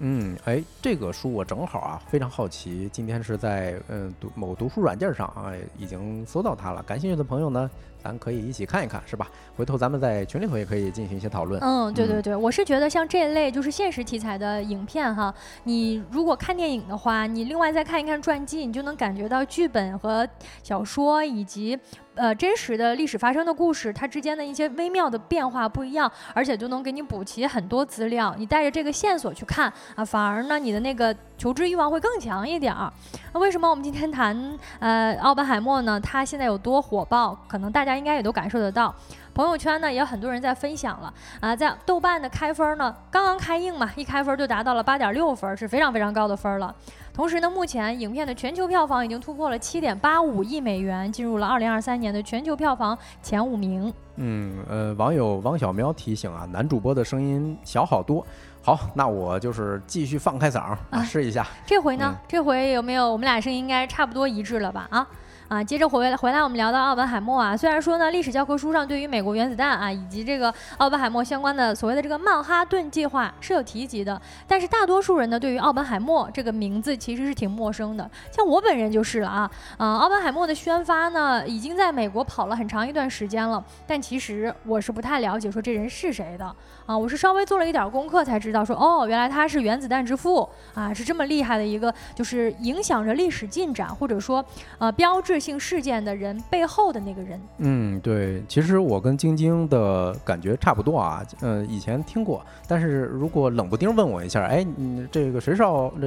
[0.00, 2.88] 嗯，哎，这个书我正好啊，非常好奇。
[2.92, 6.82] 今天是在嗯读某读书软件上啊，已经搜到它了。
[6.84, 7.68] 感兴趣的朋友呢？
[8.00, 9.26] 咱可以一起看一看，是吧？
[9.56, 11.60] 回头咱们在群里头也可以进行一些讨论。
[11.60, 15.34] 嗯，对对对，我是觉得像这类就是现实题材的影片哈，
[15.64, 20.26] 你如果看电影的话，你另外再看一看传记，你就能感觉到剧本和
[20.62, 21.76] 小说以及
[22.18, 28.34] 呃真实的历史发生的故事，它之间的一些微妙的变化不一样，而且就能给你补齐很多资料。
[28.36, 32.92] 你带着这个线索去看啊，反而呢你的那个求知欲望会更强一点儿。
[33.32, 36.00] 那为什么我们今天谈呃奥本海默呢？
[36.00, 37.38] 他现在有多火爆？
[37.46, 38.94] 可能大家应该也都感受得到，
[39.38, 46.74] 朋友圈呢也有很多人在分享了啊，在豆瓣的开分呢，刚刚开映嘛，一开分就达到了八点六分，是非常非常高的分了。
[47.14, 53.94] 同时呢，目前影片的全球票房已经突破了七点八五亿美元，进入了二零二三年的全球票房前五名。
[54.16, 58.26] 嗯，呃，网友王小喵提醒啊，男主播的声音小好多。
[58.60, 61.46] 好，那我就是继续放开嗓啊，试一下。
[61.64, 62.12] 这回呢？
[62.26, 64.88] 这回有没有我们俩声音应该差不多一致了吧？
[64.90, 65.06] 啊？
[65.48, 67.56] 啊，接着回来回来，我们聊到奥本海默啊。
[67.56, 78.08] 虽然说呢，历史教科书上对于美国原子弹啊以及这个奥本海默相关的所谓的这个曼哈顿计划是有提及的，但是大多数人呢对于奥本海默这个名字其实是挺陌生的。
[78.30, 79.50] 像我本人就是了啊。
[79.78, 86.44] 啊，奥本海默的宣发呢已经在美国跑了很长一段时间了，但其实我是不太了解说这人是谁的
[86.84, 86.96] 啊。
[86.96, 94.44] 我是稍微做了一点功课才知道说哦，原来他是原子弹之父啊，是这么厉害的一个，就是影响着历史进展或者说
[94.76, 95.37] 呃标志。
[95.38, 105.62] 性事件的人背后的那个人，嗯，对，其实我跟晶晶的感觉差不多啊，嗯，以前听过，但是如果冷不丁问我一下，哎，你这个谁是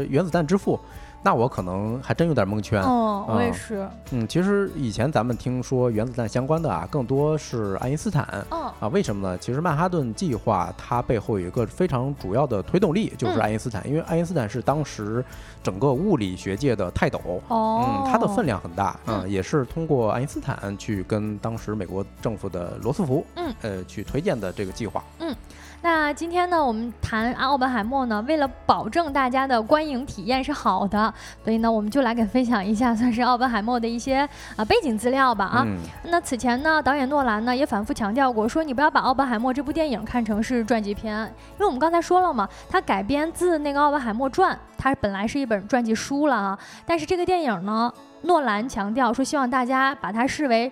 [0.10, 0.80] 原子弹之父？
[1.24, 2.82] 那我可能还真有点蒙圈。
[2.82, 3.88] 哦，我也是。
[4.12, 8.44] 嗯，其实以前咱们听说原子弹相关的啊，更多是爱因斯坦。
[8.50, 8.74] 哦。
[8.80, 9.38] 啊，为什么呢？
[9.38, 13.88] 其实曼哈顿计划它背后有一个非常主要的推动力，就是爱因斯坦。
[13.88, 15.24] 因为爱因斯坦是当时
[15.62, 17.20] 整个物理学界的泰斗。
[17.50, 18.04] 哦。
[18.04, 19.00] 嗯，他的分量很大。
[19.06, 19.30] 嗯。
[19.30, 23.24] 也是通过爱因斯坦去跟当时美国政府的罗斯福。
[23.36, 23.54] 嗯。
[23.62, 25.04] 呃，去推荐的这个计划。
[25.20, 25.36] 嗯。
[25.84, 31.12] 那今天呢，我们谈奥本海默呢，为了保证大家的观影体验是好的，
[31.44, 34.18] 所以呢，我们就来给分享一下，算是奥本海默的一些
[34.56, 35.66] 啊背景资料吧啊。
[36.04, 41.18] 那此前呢，导演诺兰呢也反复强调过，说你不要把奥本海默这部电影看成是传记片，
[41.54, 46.60] 因为我们刚才说了嘛，它改编自那个奥本海默传，它本来是一本传记书了啊。
[46.86, 47.92] 但是这个电影呢，
[48.22, 50.72] 诺兰强调说，希望大家把它视为。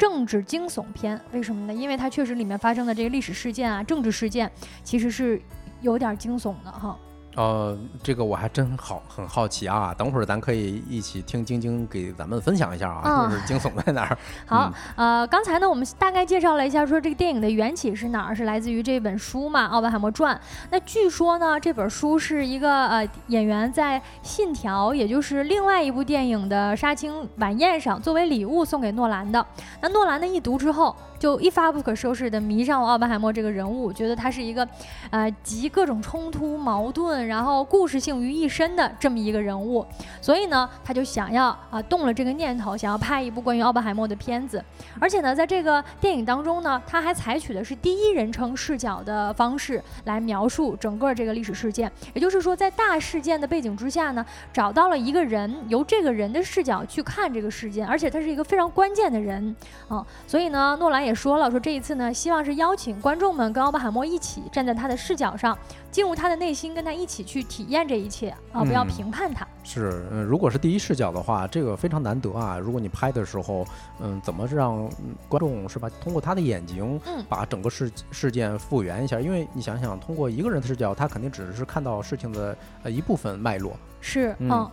[0.00, 1.74] 政治惊悚片，为什么呢？
[1.74, 4.50] 因为它确实里面发生的这个历史事件啊，政治事件，
[4.82, 5.38] 其实是
[5.82, 6.98] 有点惊悚的哈。
[7.36, 14.18] 呃，这个我还真好很好奇啊， 等会儿咱可以一起听晶晶给咱们分享一下啊，就是惊悚在哪儿。
[14.46, 20.34] 好，呃，刚才呢我们大概介绍了一下，说这个电影的缘起是哪儿，是来自于这本书嘛，《奥本海默传》。
[20.70, 29.44] 那据说呢，这本书是一个呃演员在《信条》，也就是另外一部电影的杀青晚宴上作为礼物送给诺兰的。
[29.80, 30.94] 那诺兰呢一读之后。
[31.20, 34.66] 就一发不可收拾的迷上了奥本海默这个人物，觉得他是一个，
[35.10, 39.86] 呃，集各种冲突、矛盾，然后故事性于一身的这么一个人物。
[40.20, 44.62] 所以呢，他就想要啊，动了这个念头，想要拍一部关于奥本海默的片子。
[44.98, 51.88] 而且呢，在这个电影当中呢，他还采取的是第一人称视角的方式来描述整个这个历史事件。
[52.14, 59.54] 也就是说，在大事件的背景之下呢，找到了一个人，由这个人的视角去看这个事件，而且他是一个非常关键的人
[59.86, 60.04] 啊。
[60.26, 61.14] 所以呢，诺兰也。
[61.20, 65.54] 说了，说这一次呢，希望是邀请观众们跟奥本海默一起站在他的视角上，
[65.90, 69.46] 进入他的内心，跟他一起去体验这一切啊，不要评判他。
[69.64, 72.58] 是，嗯，如果是第一视角的话，这个非常难得啊。
[72.58, 73.66] 如果你拍的时候，
[73.98, 74.88] 嗯，怎么让
[75.28, 79.20] 观众是吧，通过他的眼睛，嗯，把整个事事件复原一下？
[79.20, 83.76] 因为你想想，通过一个人的视角，他肯定只是看到事情的呃一部分脉络。
[84.00, 84.70] 是，嗯。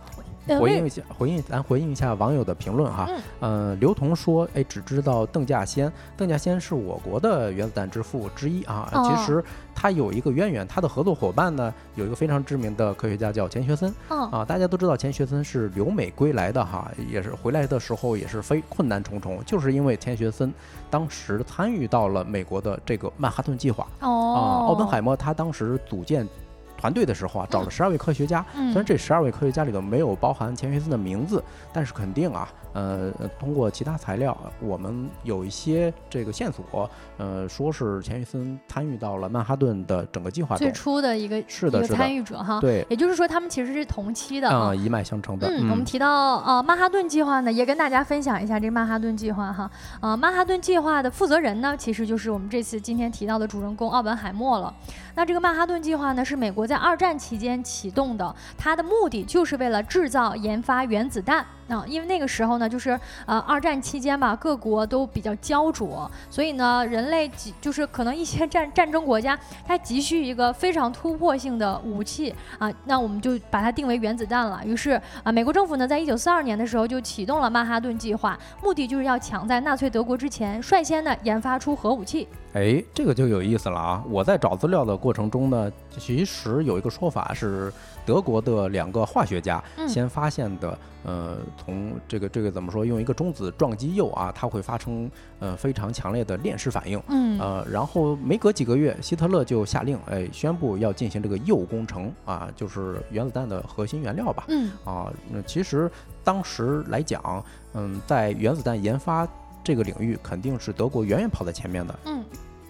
[0.58, 3.08] 回应一下，回应咱回应一下网友的评论哈。
[3.40, 8.88] 嗯，刘同说，哎，只知道邓稼先，邓稼先是我国的原子弹之父之一啊。
[8.92, 13.92] 其实他有一个渊源，他的合作伙伴呢，有一个非常知名的科学家叫钱学森。
[14.08, 20.52] 啊，大家都知道钱学森是留美归来的哈，也是回来的时候也是非困难重重，就是因为钱学森
[20.90, 23.86] 当时参与到了美国的这个曼哈顿计划。
[24.00, 26.26] 哦，啊，奥本海默他当时组建。
[26.78, 32.48] 团队的时候啊，找了十二位科学家，虽然这十二位科学家里头没有包含钱学森的名字，但是肯定啊。
[32.78, 33.10] 呃，
[33.40, 45.48] 通过其他材料，我们有一些这个线索，呃，说是钱学森参与到了曼哈顿的整个计划，最初的一个是的参与者哈，对，也就是说他们其实是同期的啊，一脉相承的。
[45.48, 49.68] 嗯，我们提到呃曼哈顿计划呢，也跟大家分享一下这个曼哈顿计划哈，
[50.00, 54.72] 呃，曼哈顿计划的负责人呢，其实就是我们这次今天提到的主人公奥本海默了。
[55.16, 61.44] 那这个曼哈顿计划呢，是美国在二战期间启动的，它的目的就是为了制造研发原子弹。
[61.68, 74.60] 啊，因为那个时候呢，就是呃，二战期间吧，各国都比较焦灼，所以呢，人类急就是可能一些战 战争国家，它急需一个非常突破性的武器啊，那我们就把它定为原子弹了。
[74.64, 82.26] 于是啊，美国政府呢，在一九四二年的时候就启动了曼哈顿计划，目的就是要抢在纳粹德国之前，率先呢研发出核武器。
[82.54, 84.02] 哎，这个就有意思了啊！
[84.08, 87.70] 我在找资料的过程中呢，其实有一个说法是，
[88.08, 105.90] 德国的两个化学家先发现的，呃，从这个这个怎么说，用一个中子撞击铀啊，它会发生呃非常强烈的链式反应，嗯，呃，然后没隔几个月，希特勒就下令，哎，宣布要进行这个铀工程啊，就是原子弹的核心原料吧，嗯，啊，那其实
[106.24, 107.44] 当时来讲，
[107.74, 109.28] 嗯，在原子弹研发。
[109.64, 111.94] 这个领域肯定是德国远远跑在前面的。
[112.06, 112.24] 嗯。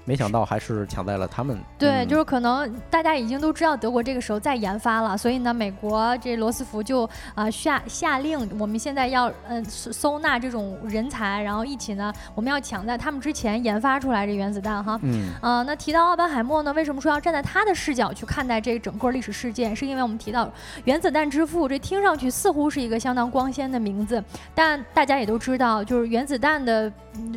[0.09, 1.59] 没想到还是抢在了他们。
[1.79, 14.99] 对，就是可能大家已经都知道德国这个时候在研发了，所以呢，美国这罗斯福就啊下下令，我们现在要嗯收纳这种人才，然后一起呢，我们要抢在他们之前研发出来这原子弹哈。
[15.03, 15.29] 嗯。
[15.42, 19.77] 啊，那提到奥本海默呢，为什么说要站在他的视角去看待这整个历史事件？
[19.77, 20.51] 是因为我们提到
[20.85, 26.90] 原子弹之父，这听上去似乎是一个相当光鲜的名字，但大家也都知道，就是原子弹的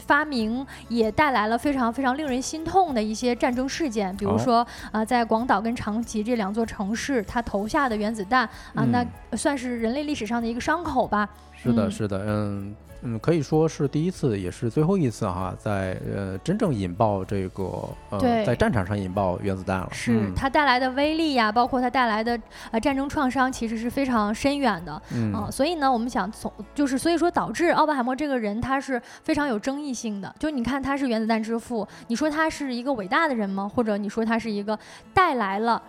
[0.07, 2.60] 发明也带来了非常非常令人心。
[2.63, 8.43] 痛的一些战争事件，比如说啊，在广岛跟长崎这两座城市，他投下的原子弹
[8.73, 11.29] 啊，那算是人类历史上的一个伤口吧。
[11.53, 19.89] 是的，是的，嗯，嗯，可以说是第一次，也是最后一次哈，在呃真正引爆这个呃在战场上引爆原子弹了。
[19.91, 22.39] 是它带来的威力呀，包括它带来的
[22.71, 25.01] 呃战争创伤，其实是非常深远的。
[25.13, 30.33] 嗯，所以呢，我们想从就是所以说导致奥本海默这个人他是非常有争议性的。
[30.37, 33.67] 就你看他是原子弹之父，你说他是一个伟大的人吗？
[33.67, 34.77] 或者你说他是一个
[35.13, 35.81] 带来了？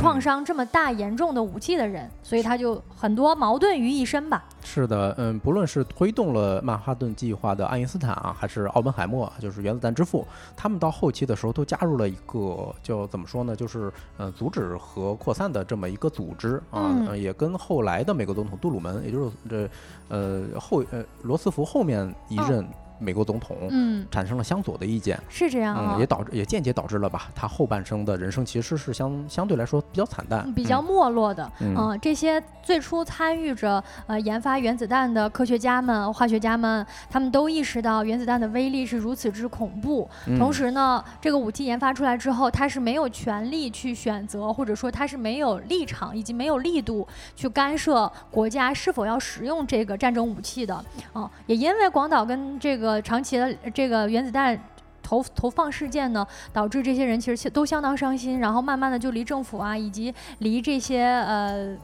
[0.00, 4.42] 创伤这么大严重的武器的人，所以他就很多矛盾于一身吧。
[4.62, 10.26] 是的，嗯，不论是推动了曼哈顿计划的爱因斯坦啊，还是奥本海默，就是原子弹之父，
[10.56, 19.70] 他们到后期的时候都加入了一个叫怎么说呢，就是呃阻止核扩散的这么一个组织啊，也跟后来的美国总统杜鲁门，也就是这
[20.08, 22.66] 呃后呃罗斯福后面一任。
[23.00, 31.50] 美国总统嗯产生了相左的意见，是这样啊，也导致也间接导致了吧，他后半生的人生其实是相相对来说比较惨淡，比较没落的。
[31.60, 40.06] 嗯，这些最初参与着呃研发原子弹的科学家们、化学家们，他们都意识到原子弹的威力是如此之恐怖。
[40.38, 50.74] 同时呢，这个武器研发出来之后，他是没有权利去选择，或者说他是没有立场以及没有力度去干涉国家是否要使用这个战争武器的。
[51.14, 52.89] 啊，也因为广岛跟这个。
[52.90, 54.58] 呃，长期的这个原子弹
[55.00, 61.76] 投投放事件呢，导致这些人其实都相当伤心，然后慢慢的就离政府啊，以及离这些呃，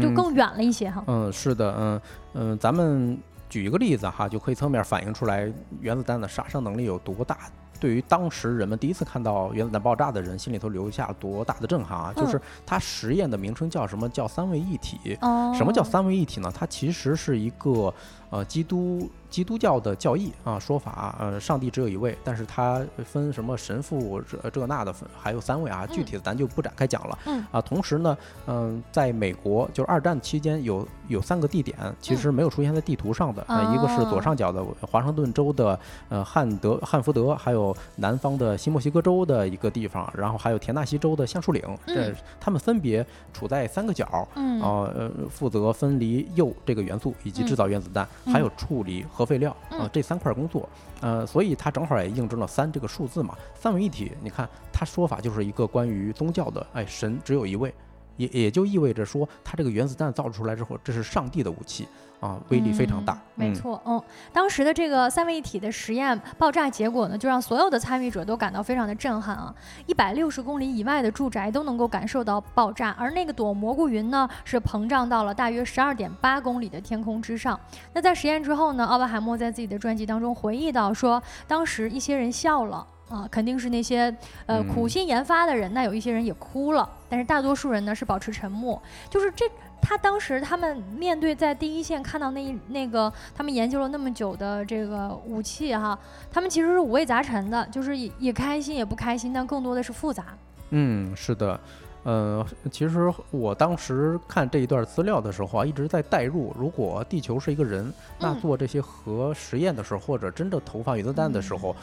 [0.00, 1.04] 就更远了一些哈。
[1.06, 2.00] 嗯，是的，嗯
[2.34, 3.16] 嗯，咱们
[3.48, 5.48] 举一个例子哈，就可以侧面反映出来
[5.80, 7.38] 原子弹的杀伤能力有多大。
[7.78, 12.12] 对于当时人们第一次看到原子弹爆炸的人，心里头留下多大的震撼啊！
[12.14, 14.08] 就是它实验的名称叫什么？
[14.08, 15.18] 叫三位一体。
[15.54, 16.52] 什么叫三位一体呢？
[16.54, 17.92] 它其实是一个
[18.30, 19.10] 呃基督。
[19.32, 27.18] 基督教的教义啊说法，呃，上帝只有一位，但是他分什么神父这这那的分，还有三位啊，具体的咱就不展开讲了。
[27.24, 27.42] 嗯。
[27.50, 28.14] 啊，同时呢，
[28.46, 33.42] 嗯，在美国就是二战期间有有三个地点，其实没有出现在地图上的，
[33.74, 35.80] 一个是左上角的华盛顿州的
[36.10, 44.60] 呃汉德汉福德，还有南方的新墨西哥州的一个地方，然后还有田纳西州的橡树岭，这他们分别处在三个角，嗯。
[44.60, 49.21] 啊呃负责分离铀这个元素以及制造原子弹，还有处理核。
[49.22, 50.68] 核废料啊，这三块工作，
[51.00, 54.10] 呃，所以它正好也印证了三这个数字嘛，三位一体。
[54.20, 57.72] 你看，它说法就是一个关于宗教的，哎，神只有一位，
[58.16, 61.86] 也也就意味着说，它这个原子弹造出来之后，这是上帝的武器。
[62.22, 64.00] 啊，威力非常大，没错，嗯，
[64.32, 69.52] 当时的这个三位一体的实验爆炸结果呢，就让所有的参与者都感到非常的震撼啊！
[69.86, 77.58] 一百六十公里以外的住宅都能够感受到爆炸，而那个朵蘑菇云呢，是膨胀到了大约十二点八公里的天空之上。
[77.92, 84.16] 那在实验之后呢，奥本海默在自己的传记当中回忆到说，当时一些人笑了啊，肯定是那些
[84.46, 89.44] 呃苦心研发的人，那有一些人也哭了，但是大多数人呢是保持沉默，就是这。
[89.82, 95.98] 他当时他们面对在第一线看到那那个他们研究了那么久的这个武器哈，
[96.30, 100.26] 他们其实是五味杂陈的，就是也也开心也不开心，但更多的是复杂。
[100.70, 101.58] 嗯，是的，
[102.04, 111.74] 呃，其实我当时看这一段资料的时候啊，一直在代入，如果地球是一个人，那做这些核实验的时候，或者真的投放原子弹的时候。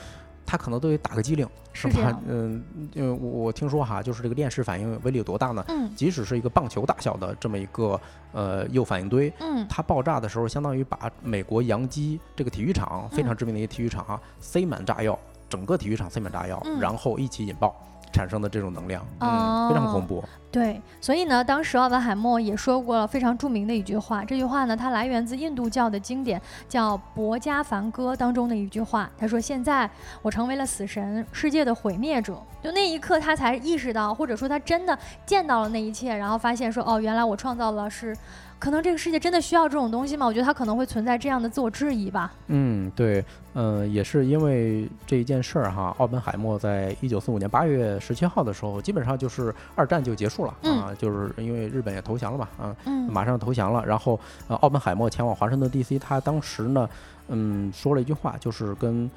[0.50, 2.20] 他可能都得打个机灵，是吧？
[2.28, 5.64] 嗯，因为我我听说哈，就是这个链式反应威力有多大呢？
[5.68, 17.80] 嗯，即使是一个棒球大小的这么一个呃铀反应堆，嗯，它爆炸的时候，相当于把美国洋基这个体育场非常知名的一个体育场啊塞满炸药，整个体育场塞满炸药，然后一起引爆。
[18.12, 20.24] 产生的这种能量，嗯，非常恐怖。
[20.52, 24.26] 对，所以呢，当时奥本海默也说过了非常著名的一句话。
[24.26, 29.08] 这句话呢，它来源自印度教的经典，叫《博伽梵歌》当中的一句话。
[29.16, 29.88] 他说：“现在
[30.24, 38.18] 我成为了死神，世界的毁灭者。”就那一刻，他才意识到，或者说他真的见到了那一切，然后发现说：“哦，原来我创造了是。”
[38.60, 40.26] 可能这个世界真的需要这种东西吗？
[40.26, 42.32] 我觉得他可能会存在这样的自我质疑吧。
[42.48, 52.76] 嗯，对，嗯，也是因为这一件事儿哈，奥本海默在一九四五年八月十七号的时候，基本上就是二战就结束了啊，就是因为日本也投降了嘛，啊，
[53.10, 53.86] 马上投降了。
[53.86, 56.90] 然后，呃，奥本海默前往华盛顿 D.C.，他当时呢，
[57.30, 59.10] 嗯，说了一句话，就是跟。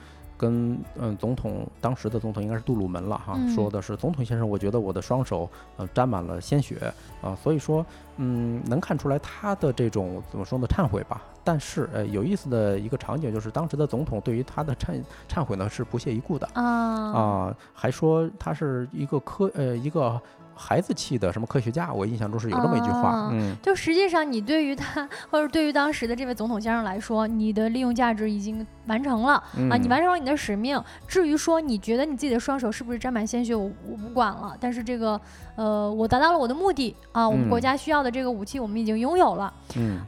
[0.42, 7.86] 跟嗯，总统当时的总统应该是杜鲁门了哈，说的是总统先生，我觉得我的双手呃沾满了鲜血啊，所以说
[8.16, 11.22] 嗯，能看出来他的这种怎么说呢，忏悔吧。
[11.44, 20.20] 但是呃，有意思的一个场景就是，当时的总统对于他的忏忏悔呢是不屑一顾的啊啊，还说他是一个科呃一个。
[20.54, 21.92] 孩子气的什么科学家？
[21.92, 29.34] 我印象中是有这么一句话，嗯，就实际上你对于他 或者对于当时的这位总统先生来说，你的利用价值已经完成了
[29.70, 30.82] 啊，你完成了你的使命。
[31.06, 34.56] 至于说你觉得你自己的双手是不是沾满鲜血，我我不管了。
[34.60, 35.20] 但是这个
[35.56, 40.00] 呃，我达到了我的目的啊，我们国家需要的这个武器我们已经拥有了，嗯，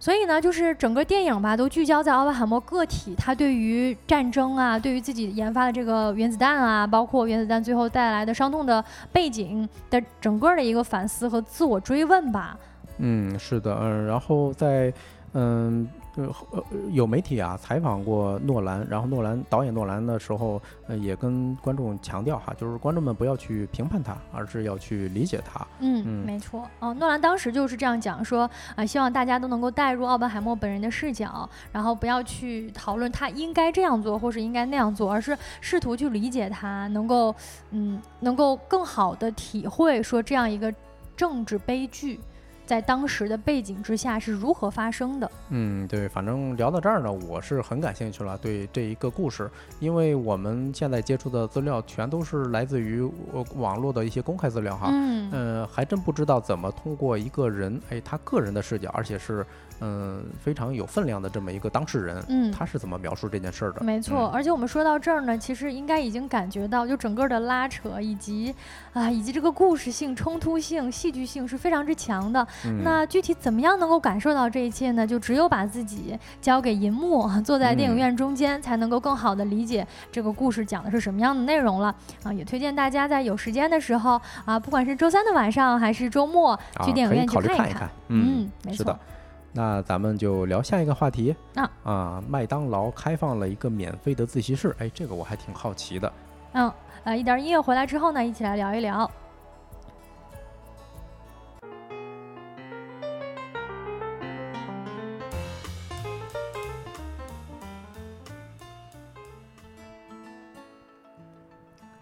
[0.00, 12.56] 所以呢，就是整个电影吧，都聚焦在奥本海默个体，他对于战争啊，对于自己研发的这个原子弹啊，包括原子弹最后带来的伤痛的背景的整个的一个反思和自我追问吧。
[12.98, 14.92] 嗯，是的，嗯，然后在，
[15.32, 15.88] 嗯。
[16.26, 25.66] 呃，有媒体啊采访过诺兰，然后诺兰导演诺兰的时候，呃，也跟观众强调哈，就是观众们不要去评判他，而是要去理解他。
[25.80, 26.68] 嗯，没错。
[26.80, 37.34] 哦，诺兰当时就是这样讲说，啊，希望大家都能够带入奥本海默本人的视角，然后不要去讨论他应该这样做或是应该那样做，而是试图去理解他，能够，
[37.70, 40.74] 嗯，能够更好的体会说这样一个
[41.16, 42.18] 政治悲剧。
[42.68, 45.30] 在当时的背景之下是如何发生的？
[45.48, 48.36] 嗯，对，反正聊到这儿呢，我是很感兴趣了。
[48.36, 49.50] 对这一个故事，
[49.80, 53.00] 因为我们现在接触的资料全都是来自于
[53.54, 54.90] 网络的一些公开资料哈。
[54.92, 59.46] 嗯，呃，还真不知道怎么通过一个人，哎，他个人的视角，而且是。
[59.80, 63.82] 嗯，非常有分量的这么一个当事人，嗯，他是怎么描述这件事儿的？
[63.82, 68.54] 没错，而且我们说到这儿呢，其实应该已经感觉到，就整个的拉扯以及
[68.92, 72.46] 啊，以及这个故事性、冲突性、戏剧性是非常之强的。
[72.82, 75.06] 那具体怎么样能够感受到这一切呢？
[75.06, 81.94] 就只有把自己交给银幕，坐在电影院中间，才能够更好的理解这个故事讲的是什么样的内容了。
[82.24, 87.88] 啊，也推荐大家在有时间的时候啊，不管是周三的晚上还是周末，去电影院去看一看。
[88.08, 88.98] 嗯，没错。
[89.58, 92.22] 那咱们就聊下一个话题啊啊！
[92.28, 96.12] 麦当劳开放了一个免费的自习室，哎，这个我还挺好奇的。
[96.52, 99.10] 嗯，呃，一点音乐回来之后呢，一起来聊一聊。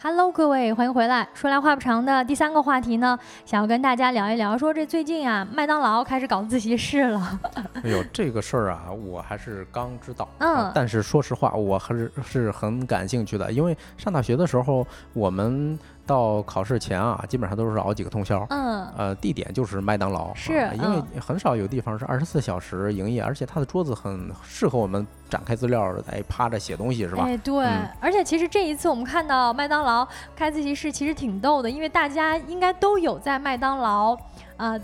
[0.09, 1.26] Hello，各位，欢迎回来。
[1.34, 7.40] 说来话不长的第三个话题呢，想要跟大家聊一聊，说这最近啊，麦当劳开始搞自习室了。
[7.82, 10.28] 哎呦，这个事儿啊，我还是刚知道。
[10.38, 10.70] 嗯。
[10.72, 15.76] 但是说实话，我还是是很感兴趣的，因为上大学的时候，我们。
[16.07, 18.46] 到考试前啊，基本上都是熬几个通宵。
[18.50, 27.24] 嗯，呃，地点就是麦当劳，是因为很少有地方是二十四小时营业，而且它的桌子很适合我们展开资料，哎，趴着写东西，是吧？
[27.26, 27.66] 哎，对。
[28.00, 34.16] 而且其实这一次我们看到麦当劳开自习室，其实挺逗的，因为大家应该都有在麦当劳
[34.57, 34.78] 啊。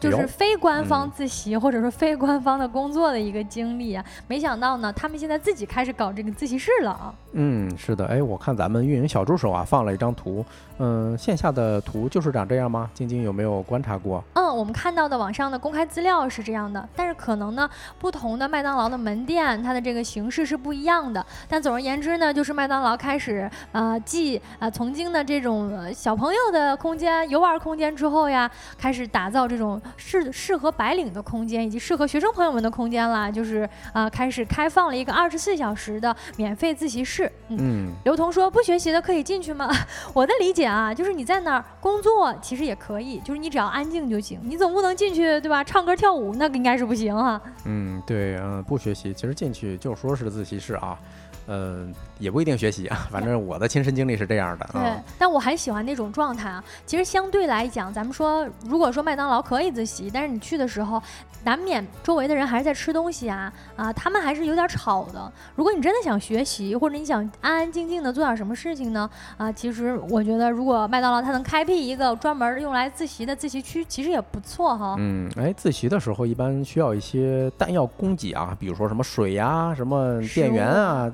[0.00, 7.14] 就是非官方自习或者说非官方的工作的一个经历啊，没想到呢，他们现在自己开始搞这个自习室了啊。
[7.32, 10.44] 嗯，是的，哎，我看咱们运营小助手啊放了一张图，
[10.78, 12.90] 嗯，线下的图就是长这样吗？
[12.94, 14.24] 晶晶有没有观察过？
[14.32, 21.24] 嗯，我们看到的网上的公开资料是这样的，但是可能呢，不同的麦当劳的门店它的这个形式是不一样的。
[21.48, 29.80] 但总而言之呢，就是麦当劳开始呃继呃曾经的这种小朋友的空间、游玩空间之后呀，开始打造这种。
[29.96, 37.30] 适适合白领的空间，以及适合学生朋友们的空间啦，就是啊，开始开放了一个二十四小时的免费自习室。
[37.48, 39.70] 嗯，刘同说不学习的可以进去吗？
[40.14, 45.62] 我的理解啊，就是你在那儿工作其实也可以，就是你只要安静就行，你总不能进去对吧？
[45.64, 47.40] 唱歌跳舞那应该是不行哈。
[47.64, 50.98] 嗯，对，嗯，不学习，其实进去就说是自习室啊。
[51.46, 54.68] 嗯，也不一定学习啊，反正我的亲身经历是这样的。
[54.72, 56.62] 对，但我很喜欢那种状态啊。
[56.86, 61.02] 其实相对来讲，咱们说，如果说麦当劳可以自习，但是你去的时候，
[61.44, 65.32] 难免周围的人还是在吃东西啊，啊，他们还是有点吵的。
[65.56, 69.08] 如果你真的想学习，或者你想安安静静的做点什么事情呢？
[69.38, 74.94] 啊，其实我觉得，如果麦当劳它能开辟一个专门用来自习的自习区，其实也不错哈。
[74.98, 81.10] 嗯，哎，自习的时候一般需要一些弹药供给啊，比如说什么水呀，什么电源啊。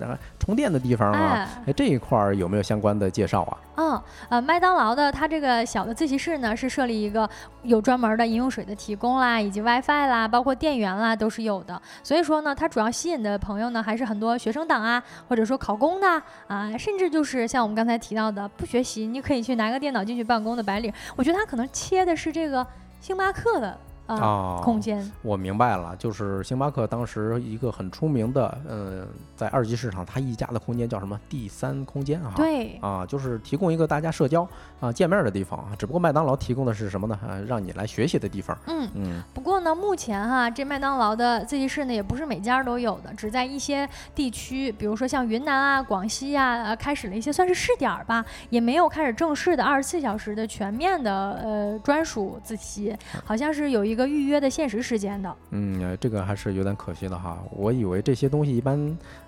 [0.47, 3.59] 充电的地方啊，哎，这一块儿有没有相关的介绍啊？
[3.75, 7.29] 嗯，呃，麦当劳的它这个小的自习室呢，是设立一个
[7.65, 11.83] 有专门的饮用水的提供啦，以及 WiFi 啦，包括电源啦，都是有的。
[12.05, 20.93] 所以说呢，它主要吸引的朋友呢，还是很多学生党啊，或者说考公的啊，甚至就是像我们刚才提到的不学习，你可以去拿个电脑进去办公的白领。
[21.17, 22.65] 我觉得他可能切的是这个
[23.01, 23.77] 星巴克的。
[24.07, 31.19] 啊，空间，我明白了，就是星巴克当时一个很出名的，嗯，在二级市场，它溢价的空间叫什么？
[31.29, 34.49] 第三空间啊，对，啊，就是提供一个大家社交
[34.79, 35.73] 啊见面的地方啊。
[35.77, 37.19] 只不过麦当劳提供的是什么呢？
[37.27, 38.57] 啊，让你来学习的地方。
[38.69, 39.23] 嗯嗯。
[39.35, 53.96] 不过呢，目前哈，这麦当劳的自习室呢，也不是每家都有的，只在一些地区，比如说像云南啊、广西啊，呃，开始了一些算是试点儿吧，也没有开始正式的二十四小时的全面的呃专属自习，好像是有一。
[53.97, 57.43] 一个预约的限时时间的，嗯，这个还是有点可惜的哈。
[57.51, 58.79] 我以为这些东西一般，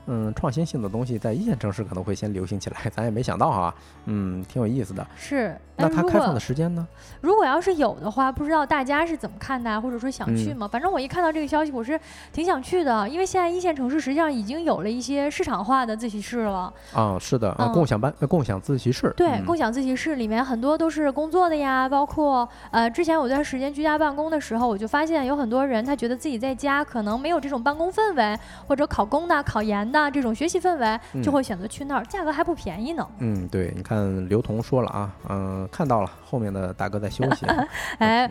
[0.09, 3.75] 嗯，创新性的东西在一线城市可能会先流行起来，咱也没想到啊，
[4.07, 5.07] 嗯，挺有意思的。
[5.17, 6.87] 是，那它开放的时间呢？
[7.21, 10.67] 如果要是有的话，不知道大家是怎么看待，或者说想去吗？
[10.67, 12.01] 反正我一看到这个消息，我是
[12.33, 16.73] 挺想去的，因为现在一线城市实际上已经有了一些市场化的自习室了。
[16.95, 19.13] 啊，是的，共享班、共享自习室。
[19.15, 33.07] 对，共享自习室里面很多都是工作的呀，包括呃，之前有段时间居家办公的时候，我就发现有很多人他觉得自己在家可能没有这种办公氛围，或者考公的、考研的这种学习氛围，就会选择去那儿，价格还不便宜呢。
[33.19, 37.47] 嗯，对，你看刘同说了啊，嗯，看到了，后面的大哥在休息。
[37.99, 38.29] 哎，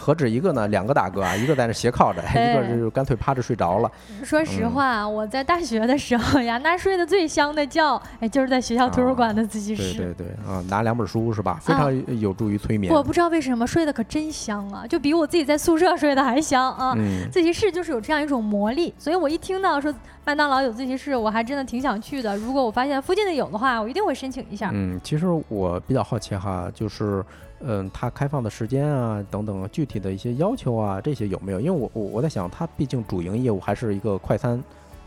[0.00, 0.66] 何止一个呢？
[0.68, 3.90] 两个大哥啊，一个在那斜靠着， 一个就干脆趴着睡着了。
[4.24, 9.98] 说实话，我在大学的时候呀，那睡得最香的觉，哎，就是在学校图书馆的自习室。
[9.98, 11.58] 对对对，啊，拿两本书是吧？
[11.62, 12.92] 非常有助于催眠。
[12.92, 16.96] 我不知道为什么睡得可真香啊，就比我自己在宿舍睡得还香啊。
[17.30, 19.94] 自习室就是有这样一种魔力，所以我一听到说
[20.24, 22.36] 麦当劳有自习室，我还真的挺想去的。
[22.36, 24.70] 如果我发现附近的有的话，我一定会申请一下。
[24.72, 27.11] 嗯，其实我比较好奇哈，就是。
[27.60, 31.60] 嗯，它开放的时间啊，等等，具体的一些要求啊，这些有没有？
[31.60, 34.62] 因为我我我在想，它毕竟主营业务还是一个快餐。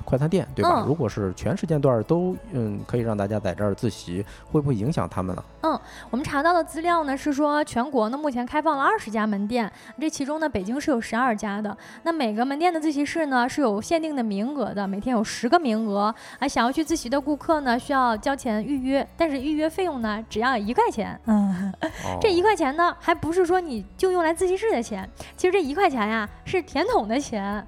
[0.05, 0.83] 快餐店对吧？
[0.87, 5.43] 如果是全时间段都嗯可以让大家在这儿自习，会不会影响他们呢？
[5.61, 5.79] 嗯，
[6.11, 11.75] 我们查到的资料呢是说，全国呢目前开放了二十家门店，这其中呢北京是有十二家的。
[12.03, 16.13] 那每个门店的自习室呢是有限定的名额的，每天有十个名额。
[16.39, 21.19] 啊，想要去自习的顾客呢需要交钱预约，但是预约费用呢只要一块钱。
[21.25, 21.73] 嗯，
[22.21, 27.65] 这一块钱呢还不是说你就用来自习室的钱，其实这一块钱呀是甜筒的钱。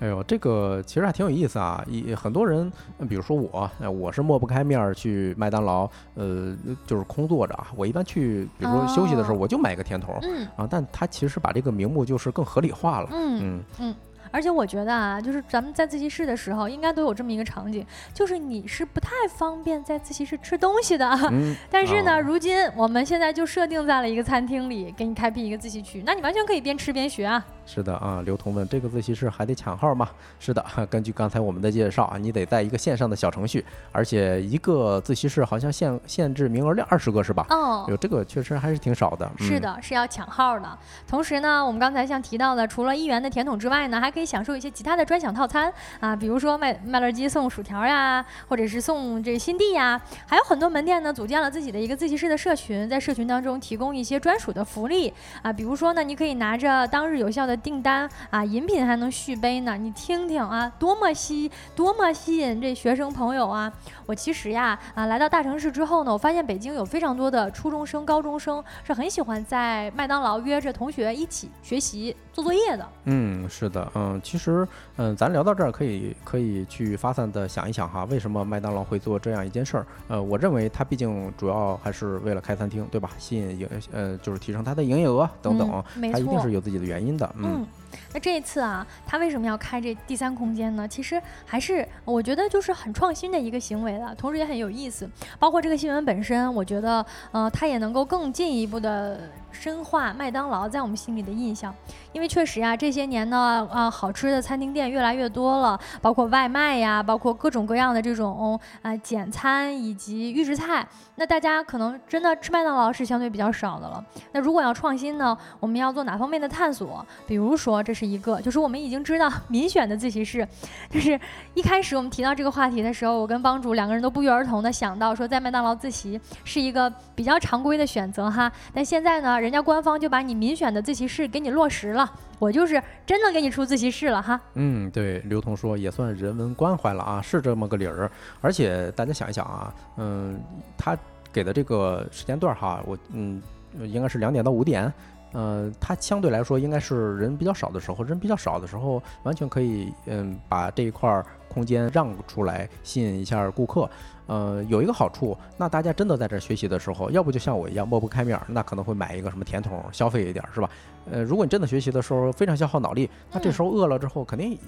[0.00, 1.84] 哎呦，这个其实还挺有意思啊！
[1.88, 2.70] 一很多人，
[3.08, 7.66] 比如说我，我是抹不开面儿去麦当劳，呃，就是空坐着啊。
[7.76, 10.14] 我一般去，比如说休息的时候，我就买个甜筒，
[10.56, 13.08] 啊，但他其实把这个名目就是更合理化了。
[13.12, 13.94] 嗯嗯嗯。
[14.30, 21.08] 而且我觉得啊，就是咱们在自习室的时候，应该都有这么一个场景，就是你是不太方便在自习室吃东西的。
[21.32, 21.56] 嗯。
[21.70, 27.44] 但是呢，如今我们现在就设定在了一个餐厅里，给你开辟一个自习区，那你完全可以边吃边学啊。
[27.70, 30.08] 是的啊，刘同问这个自习室还得抢号吗？
[30.40, 33.62] 是的， 根据刚才我们的介绍啊，你得在一个线上的小程序，
[33.92, 37.44] 而且一个自习室好像限限制名额量二十个是吧？
[37.50, 39.30] 哦，有这个确实还是挺少的。
[39.36, 40.78] 是的，是要抢号的。
[41.06, 55.12] 同时呢，我们刚才像提到的，除了一元的甜筒之外呢，还可以享受一些其他的专享套餐啊，比如说麦麦乐鸡送薯条呀，或者是送这新地呀，还有很多门店呢组建了自己的一个自习室的社群，在社群当中提供一些专属的福利
[55.42, 57.57] 啊，比如说呢，你可以拿着当日有效的。
[57.60, 63.72] 订单啊，饮品还能续杯呢，你听听啊，多么吸，多么吸引这学生朋友啊！
[64.06, 72.86] 我其实呀，啊，来到大城市之后呢，我发现北京有非常多的初中生、高中生是很喜欢在麦当劳约着同学一起学习、做作业的。
[73.04, 79.86] 嗯，是的，嗯，其实，嗯，咱聊到这儿可以可以去发散的想一想哈，为什么麦当劳会做这样一件事儿？
[80.08, 83.10] 呃，我认为它毕竟主要还是为了开餐厅，对吧？
[83.18, 87.28] 吸引营，呃，就是提升它的营业额等等，它一定是有自己的原因的。
[87.36, 87.47] 嗯。
[87.48, 87.77] うん
[88.12, 90.86] 那这一次啊，他为什么要开这第三空间呢？
[90.86, 95.08] 其实还是我觉得就是很创新的一个行为了，同时也很有意思。
[95.38, 99.20] 包括这个新闻本身，我觉得，呃，它也能够更进一步的。
[99.50, 101.74] 深化麦当劳在我们心里的印象，
[102.12, 110.86] 因为确实啊，这些年呢，啊，好吃的餐厅店越来越多了，包括外卖呀，包括各种各样的这种啊简餐以及预制菜。
[111.16, 114.04] 那大家可能真的吃麦当劳是相对比较少的了。
[114.32, 117.04] 那如果要创新呢，我们要做哪方面的探索？
[117.26, 120.46] 比如说，这是一个，就是我们已经知道 民选的自习室，
[120.90, 121.18] 就是
[121.54, 128.50] 一开始我们提到这个话题的时候，我跟帮主两个人都不约而同的想到说，在麦当劳自习是一个比较常规的选择哈。
[128.72, 129.38] 但现在呢？
[129.40, 134.40] 人家官方就把你民选的自习室给你落实了，我就是真的给你出自习室了哈。
[134.54, 138.10] 嗯，对，刘同说也算人文关怀了啊，是这么个理儿。
[138.40, 140.40] 而且大家想一想啊，嗯，
[140.76, 140.96] 他
[141.32, 143.40] 给的这个时间段哈，我嗯，
[143.80, 144.92] 应该是两点到五点，
[145.32, 153.88] 呃，它相对来说应该是人比较少的时候，人比较少的时候，完全可以嗯把这一块空间让出来，吸引一下顾客。
[154.26, 160.68] 呃，有一个好处，那大家真的在这学习的时候，要不就像我一样抹不开面，那可能会买一个什么甜筒消费一点，是吧？
[161.10, 164.58] 呃，如果你真的学习的时候非常消耗脑力，那这时候饿了之后肯定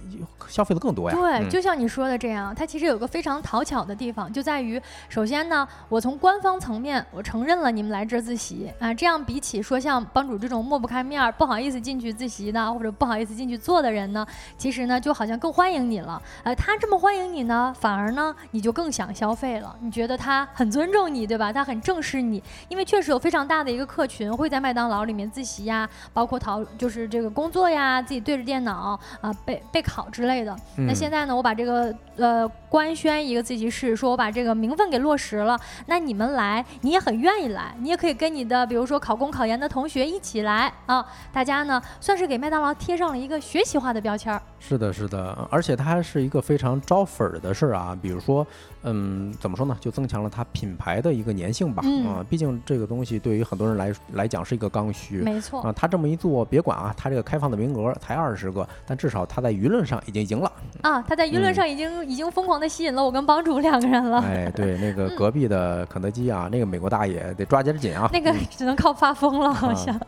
[0.49, 1.17] 消费的更多呀。
[1.17, 14.27] 对，就像你说的这样，它其实有个非常讨巧的地方，就在于首先呢，我从官方层面我承认了你们来这儿自习啊，这样比起说像帮主这种抹不开面儿、不好意思进去自习的，或者不好意思进去做的人呢，
[14.57, 16.21] 其实呢就好像更欢迎你了。
[16.43, 19.77] 呃，他这么欢迎你呢，反而呢你就更想消费了。
[19.81, 21.53] 你觉得他很尊重你，对吧？
[21.53, 30.57] 他很正视你，因为确实有非常大的一个客群会在麦当劳里面自习呀，包括讨就是这个工作呀，自己对着电脑啊备备考之类的。
[30.77, 35.59] 那现在呢，我把这个呃官宣一个自习室，说我把这个名分给落实了。
[35.87, 41.05] 那你们来，你也很愿意来，你也可以跟你的比如说考公考研的同学一起来啊。
[41.33, 44.41] 大家呢算是给麦当劳贴上了一个学习化的标签儿。
[44.61, 47.99] 是的，是的，而且它还是一个非常招粉儿的事儿啊。
[48.01, 48.47] 比如说，
[48.83, 49.77] 嗯，怎么说呢？
[49.81, 51.83] 就增强了它品牌的一个粘性吧。
[52.07, 55.19] 啊，毕竟这个东西对于很多人来来讲是一个刚需。
[55.19, 55.61] 没错。
[55.61, 60.51] 啊，他这么一做，别管啊，他这个开放的名额才二十个，但至少他在舆论上已经赢了。
[60.83, 64.19] 啊，他在舆论上已经已经疯狂的吸引了我跟帮主两个人了。
[64.21, 68.09] 哎，对，那个隔壁的肯德基啊，那个美国大爷得抓紧紧啊。
[68.15, 69.99] 那个只能靠发疯了，好像。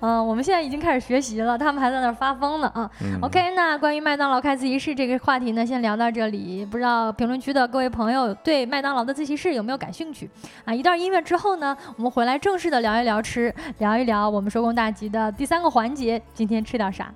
[0.00, 2.68] 嗯，我们现在已经开始学习了，他们还在那发疯呢。
[2.74, 2.90] 啊
[3.22, 6.64] ，OK，那关于麦当劳开自习室这个话题呢，先聊到这里。
[6.64, 10.28] 不知道评论区的各位朋友对麦当劳的自习室有没有感兴趣？
[10.64, 17.12] 啊，一段音乐之后呢，我们回来正式的聊一聊吃，聊一聊我们收工大吉的第三个环节，今天吃点啥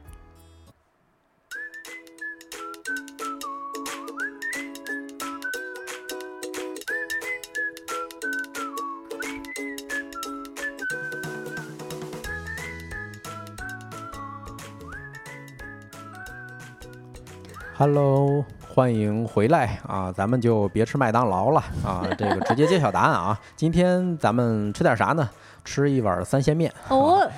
[17.76, 18.44] ？Hello，
[18.74, 20.10] 欢迎回来啊！
[20.10, 23.38] 咱们就别吃麦当劳了啊， 这个直接揭晓答案啊！
[23.54, 25.30] 今天咱们吃点啥呢？
[25.64, 27.20] 吃一碗三鲜面哦。
[27.20, 27.30] 啊，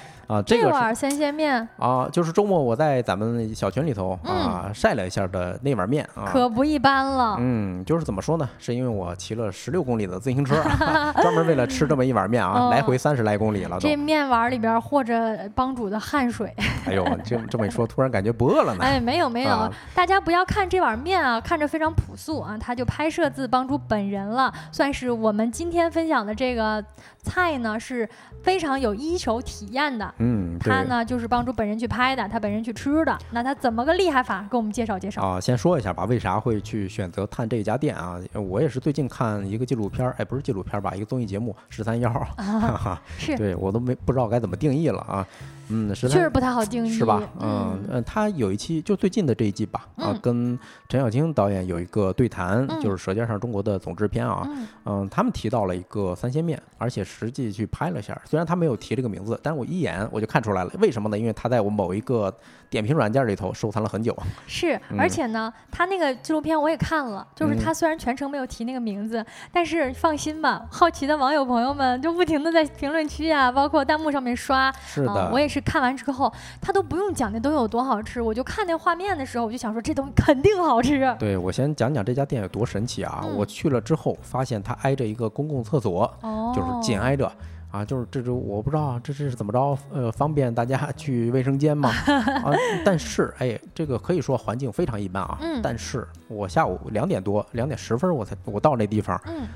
[0.45, 7.37] 这个碗三鲜面啊，就是周末我在咱们小群里头啊晒了一下的那碗面啊，可不一般了。
[7.39, 8.49] 嗯，就是怎么说呢？
[8.59, 10.63] 是因为我骑了十六公里的自行车，
[11.23, 13.79] 专门为了吃这么一碗面啊， 来回三十来公里了。
[13.81, 16.55] 这面碗里边和着帮主的汗水。
[16.87, 18.81] 哎呦，这这么一说，突然感觉不饿了呢。
[18.83, 26.85] 哎，没有没有，大家不要看这碗面啊，看着非常朴素啊，它就拍摄自帮主本人了，算是我们今天分享的这个
[27.23, 28.09] 菜呢是
[28.43, 30.15] 非常有一手体验的。
[30.19, 33.19] 嗯，他呢就是帮助本人去拍的，他本人去吃的。
[33.31, 34.47] 那他怎么个厉害法？
[34.51, 35.41] 给我们介绍介绍啊！
[35.41, 38.19] 先说一下吧，为啥会去选择探这家店啊？
[38.33, 42.11] 我也是最近看一个纪录片，哎，不是纪录片吧，一个综艺节目《十三幺》
[42.43, 45.27] 啊， 是对我都没不知道该怎么定义了啊。
[45.69, 47.23] 嗯，确实不太好定义，是吧？
[47.41, 50.59] 嗯嗯，他有一期就最近的这一季吧，啊，跟
[50.89, 54.49] 陈小青导演有一个对谈，就是《舌尖上中国》的总制片啊，
[54.85, 61.19] 嗯，他们提到了一个三鲜面，而且实际去拍了下，虽然他没有提这个名字，但是我一眼我就看出来了，为什么呢？
[61.19, 62.35] 因为他在我某一个。
[62.69, 64.15] 点评软件里头收藏了很久，
[64.49, 81.15] 是，而且呢，他那个纪录片我也看了，就是他虽然全程没有提那个名字，但是放心吧，好奇的网友朋友们就不停的在评论区啊，包括弹幕上面刷，是的，我也是看完之后，他都不用讲那东西有多好吃，我就看那画面的时候，我就想说这东西肯定好吃。
[81.19, 83.25] 对，我先讲讲这家店有多神奇啊！
[83.37, 86.13] 我去了之后，发现它挨着一个公共厕所，
[86.55, 87.31] 就是紧挨着。
[87.69, 91.91] 啊，就是这种我不知道这是怎么着，呃，方便大家去卫生间吗？
[92.43, 92.53] 啊，
[92.85, 95.37] 但是哎，这个可以说环境非常一般啊。
[95.43, 95.61] 嗯。
[95.63, 99.47] 但是我下午两点多，两点十分我才我到那地方，嗯，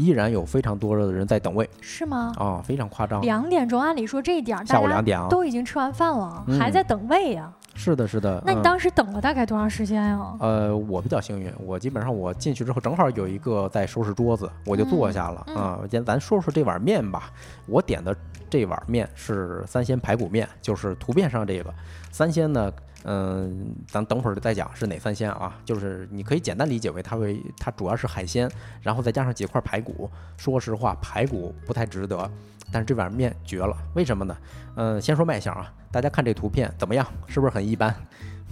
[0.00, 1.68] 依然有非常多的人在等位。
[1.80, 2.32] 是吗？
[2.36, 3.20] 啊，非常夸张。
[3.22, 7.52] 两点钟，按理说这一点下午两点啊，都已经吃完饭了，还在等位呀。
[7.74, 8.42] 是的，是的。
[8.44, 10.36] 那你当时等了大概多长时间呀？
[10.40, 15.80] 呃，我比较幸运，我基本上我进去之后正好有一个在收拾桌子，我就坐下了啊。
[15.90, 17.30] 先咱说说这碗面吧，
[17.66, 18.14] 我点的
[18.48, 21.72] 这碗面是三鲜排骨面，就是图片上这个
[22.10, 22.72] 三鲜呢。
[23.04, 25.58] 嗯，咱等会儿再讲是哪三鲜啊？
[25.64, 28.50] 就是你可以简单理解为它为它主要是海鲜，
[28.82, 30.10] 然后再加上几块排骨。
[30.36, 32.30] 说实话，排骨不太值得。
[32.72, 34.36] 但是这碗面绝了，为什么呢？
[34.76, 37.06] 嗯，先说卖相啊，大家看这图片怎么样？
[37.26, 37.94] 是不是很一般？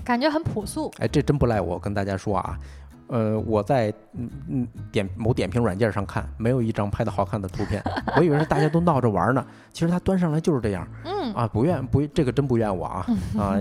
[0.04, 0.90] 感觉很朴素。
[0.98, 2.58] 哎，这真不赖我跟大家说啊。
[3.08, 7.82] 呃，我在嗯嗯点某点评软件上看，没有一张拍的好看的图片，
[8.16, 9.44] 我以为是大家都闹着玩呢。
[9.72, 13.06] 其实它端上来就是这样，嗯啊，不怨不这个真不怨我啊
[13.38, 13.58] 啊。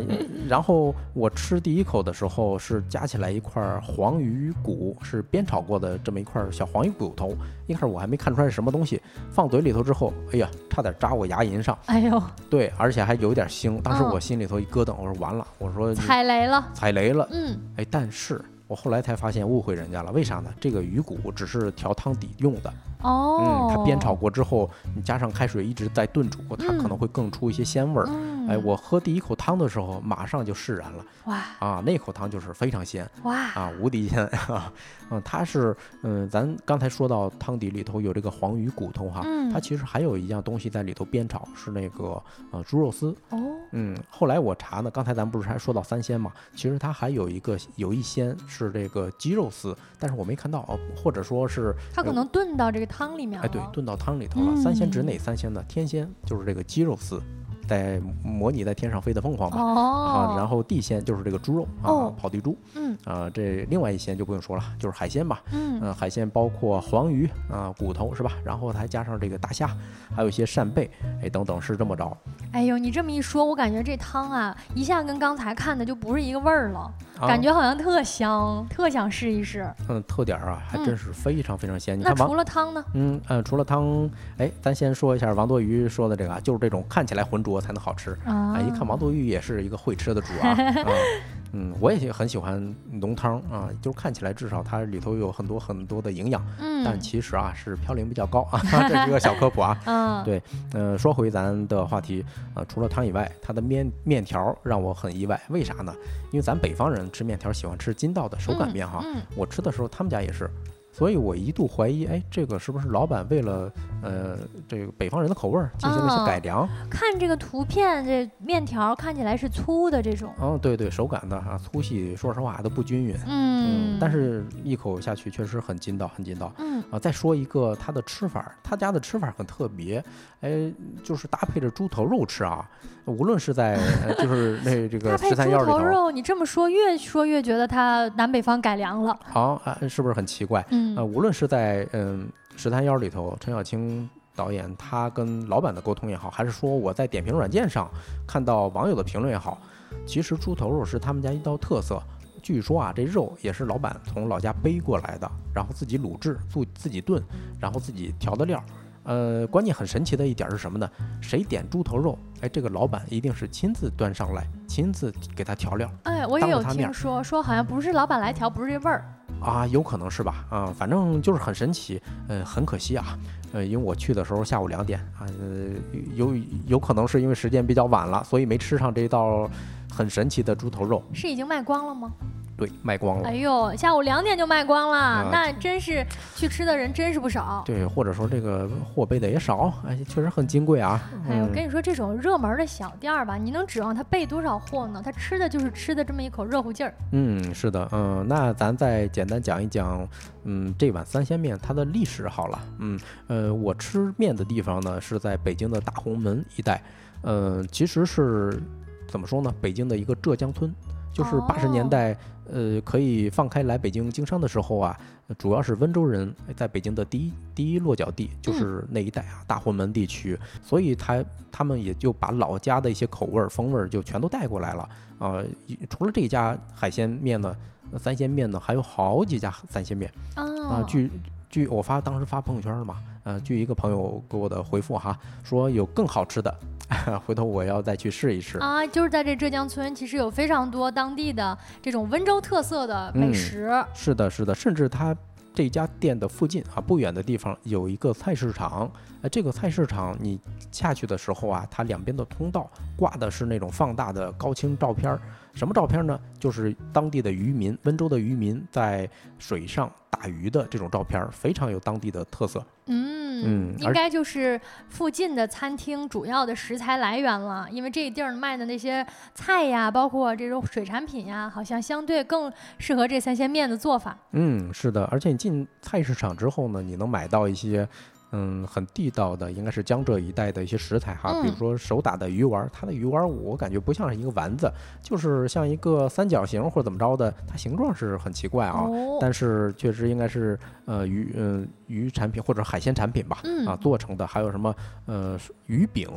[0.48, 7.34] 然后我吃第一口的时候是夹起来一块黄鱼骨，是煸炒过的这么一块小黄鱼骨头。
[7.68, 11.78] 一开始我还没看出来是什么东西，放嘴里头之后，哎呀，差点扎我牙龈上。
[11.86, 13.82] 哎呦，对，而且还有点腥。
[13.82, 17.28] 当时我心里头一咯噔，我说完了，我说踩雷了，踩雷了。
[17.32, 18.42] 嗯，哎，但是。
[18.68, 20.54] 我后来才发现误会人家了，为啥呢？
[20.60, 28.10] 这个鱼骨只是调汤底用的哦，嗯，它煸炒过之后，你加上开水一直在炖煮，它可能会更出一些鲜味儿。
[28.50, 31.06] 哎，我喝第一口汤的时候，马上就释然了。
[31.26, 34.72] 哇啊，那口汤就是非常鲜哇啊，无敌鲜 啊！
[35.10, 43.16] 嗯，它是嗯，咱刚才说到汤底里头有这个黄鱼骨头哈，它其实还有一样东西在里头煸炒，是那个呃猪肉丝。
[43.30, 43.38] 哦，
[43.72, 53.46] 嗯，后来我查呢，刚才咱不是还说到三鲜嘛，其实它还有一个有一鲜是这个鸡肉丝，但是我没看到哦，或者说是它可能炖到这个汤里面了。
[53.46, 54.56] 哎，对，炖到汤里头了。
[54.56, 55.64] 三鲜指哪三鲜呢？
[55.68, 57.22] 天鲜就是这个鸡肉丝。
[57.68, 68.32] 在模拟在天上飞的凤凰吧，啊，然后地鲜就是这个猪肉啊，跑地猪，嗯，啊，这另外一鲜就不用说了，就是海鲜吧，嗯，海鲜包括黄鱼啊，骨头是吧？
[68.46, 69.70] 然后还加上这个大虾，
[70.16, 70.90] 还有一些扇贝，
[71.22, 72.18] 哎，等等是这么着。
[72.54, 76.90] 哎呦，你这么一说，我感觉这汤啊，一下跟刚才看的就不是一个味儿了，
[77.26, 79.68] 感觉好像特香，特想试一试。
[79.90, 82.00] 嗯，特点啊，还真是非常非常鲜。
[82.00, 82.84] 那除了汤呢？
[82.94, 87.58] 嗯嗯，除了汤，哎，咱先说一下王多鱼说的这个啊，就是这种看起来浑浊。
[87.58, 88.60] 才能好吃啊！
[88.62, 90.56] 一看王多鱼也是一个会吃的主啊。
[91.54, 96.46] 嗯，我也很喜欢浓汤啊，就是看起来至少它里头有很多很多的营养。
[96.60, 99.78] 嗯，但其实啊是嘌呤比较高啊， 这是一个小科普啊。
[99.86, 100.42] 嗯，对，
[100.74, 102.24] 呃，说回咱的话题
[102.54, 105.94] 啊，除了汤以外，它的面面条让我很意外，为啥呢？
[106.32, 109.02] 因为咱北方人吃面条喜欢吃筋道的手擀面哈。
[109.06, 110.50] 嗯，我吃的时候他们家也是。
[110.98, 113.72] 所以我一度怀疑，哎，这个是不是老板为了
[114.02, 114.36] 呃
[114.68, 116.68] 这个北方人的口味儿进行了一些改良？
[116.90, 120.34] 看这个图片，这面条看起来是粗的这种。
[120.42, 123.16] 嗯，对对，手擀的啊，粗细说实话都不均匀。
[123.28, 126.52] 嗯，但是一口下去确实很筋道，很筋道。
[126.58, 130.04] 嗯啊，再说一个它的吃法，他家的吃法很特别，
[130.42, 130.72] 哎，
[131.04, 132.68] 就是搭配着猪头肉吃啊。
[133.06, 133.80] 无论是在
[134.20, 139.18] 就是 那这个食材药里头，猪头肉，你这么说越说越觉得它南北方改良了。
[139.24, 140.66] 好啊，是不是很奇怪？
[140.72, 147.90] 嗯，呃，无论是在嗯十三幺里头，陈小青导演他跟老板的沟通也好，还是说我在点评软件上
[148.28, 149.60] 看到网友的评论也好，
[150.06, 152.02] 其实猪头肉是他们家一道特色。
[152.44, 157.22] 据说啊，这肉也是老板从老家背过来的，然后自己卤制、自自己炖，
[157.60, 158.64] 然后自己调的料。
[159.04, 160.90] 呃，关键很神奇的一点是什么呢？
[161.22, 165.90] 谁点猪头肉，哎，这个老板一定是亲自端上来，亲自给他调料。
[166.04, 169.04] 哎，我也有听说，说好像不是老板来调，不是这味儿
[169.42, 170.46] 啊，有可能是吧？
[170.50, 172.02] 啊，反正就是很神奇。
[172.28, 173.18] 呃，很可惜啊，
[173.54, 175.70] 呃，因为我去的时候下午两点啊，呃，
[176.16, 176.36] 有
[176.66, 179.50] 有可能是因为时间比较晚了，所以没吃上这道
[179.90, 181.04] 很神奇的猪头肉。
[181.14, 182.12] 是已经卖光了吗？
[182.58, 183.30] 对，卖光了。
[183.30, 186.04] 哎呦，下午两点就卖光了，那真是
[186.36, 187.62] 去吃的人真是不少。
[187.64, 191.00] 对，或者说这个货备的也少，哎，确实很金贵啊。
[191.30, 195.00] 哎，我跟你说，这种热门的小店儿吧，你能指望他备多少货呢？
[195.06, 196.92] 他吃的就是吃的这么一口热乎劲儿。
[197.12, 200.08] 嗯，是的，嗯，那咱再简单讲一讲，
[200.46, 202.60] 嗯，这碗三鲜面它的历史好了。
[202.80, 206.82] 嗯，呃，我吃面的地方呢是在北京的大红门一带，
[207.22, 208.60] 嗯，其实是
[209.08, 209.54] 怎么说呢？
[209.62, 210.74] 北京的一个浙江村。
[211.14, 212.16] 就是八十年代，
[212.52, 215.00] 呃，可以放开来北京经商的时候啊，
[215.38, 224.90] 主要是温州人在北京的第一第一落脚地就是那一带啊，大红门地区，所以他他们也就把老家的一些口味儿风味儿就全都带过来了
[225.20, 225.44] 啊。
[225.90, 227.56] 除了这家海鲜面呢，
[228.00, 230.84] 三鲜面呢，还有好几家三鲜面啊。
[230.88, 231.10] 据
[231.50, 236.54] 据我发当时发朋友圈了嘛，呃，据一个朋友给我的回复哈，说有更好吃的。
[237.26, 238.88] 回头我要再去试一试啊！
[238.88, 243.70] 就是在这浙江村，其实有非常多当地的这种温州特色的美食。
[243.94, 245.14] 是的，是的，甚至它
[245.54, 248.90] 这家店的附近啊，不远的地方有一个菜市场。
[249.22, 250.40] 哎，这个菜市场你
[250.72, 255.20] 下去的时候啊，它两边的通道挂的是那种放大的高清照片儿。
[255.58, 256.20] 什么照片呢？
[256.38, 262.64] 就是当地的渔民，温州的渔民在水上打鱼的这种照片，非常有当地的特色。
[262.86, 269.04] 嗯嗯，应该就是附近的餐厅主要的食材来源了，因为这地儿卖的那些
[269.34, 274.16] 菜呀，包括这种水产品呀，好像相对更适合这三鲜面的做法。
[274.34, 277.90] 嗯，是的，而且你进菜市场之后呢，你能买到一些。
[278.32, 284.70] 嗯，很地道的，应该是江浙一带的一些食材哈，比如说手打的鱼丸，它的鱼丸我感觉不像是一个丸子，
[285.02, 288.86] 就是像一个三角形或者怎么着的，它形状是很奇怪啊，
[289.22, 294.76] 但是确实应该是呃鱼嗯鱼产品或者海鲜产品吧，啊做成的，还有什么
[295.06, 296.08] 呃鱼饼，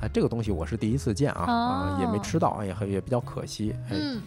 [0.00, 3.72] 啊这个东西我是第一次见啊，啊也没吃到，也很也比较可惜。
[3.88, 4.20] 嗯，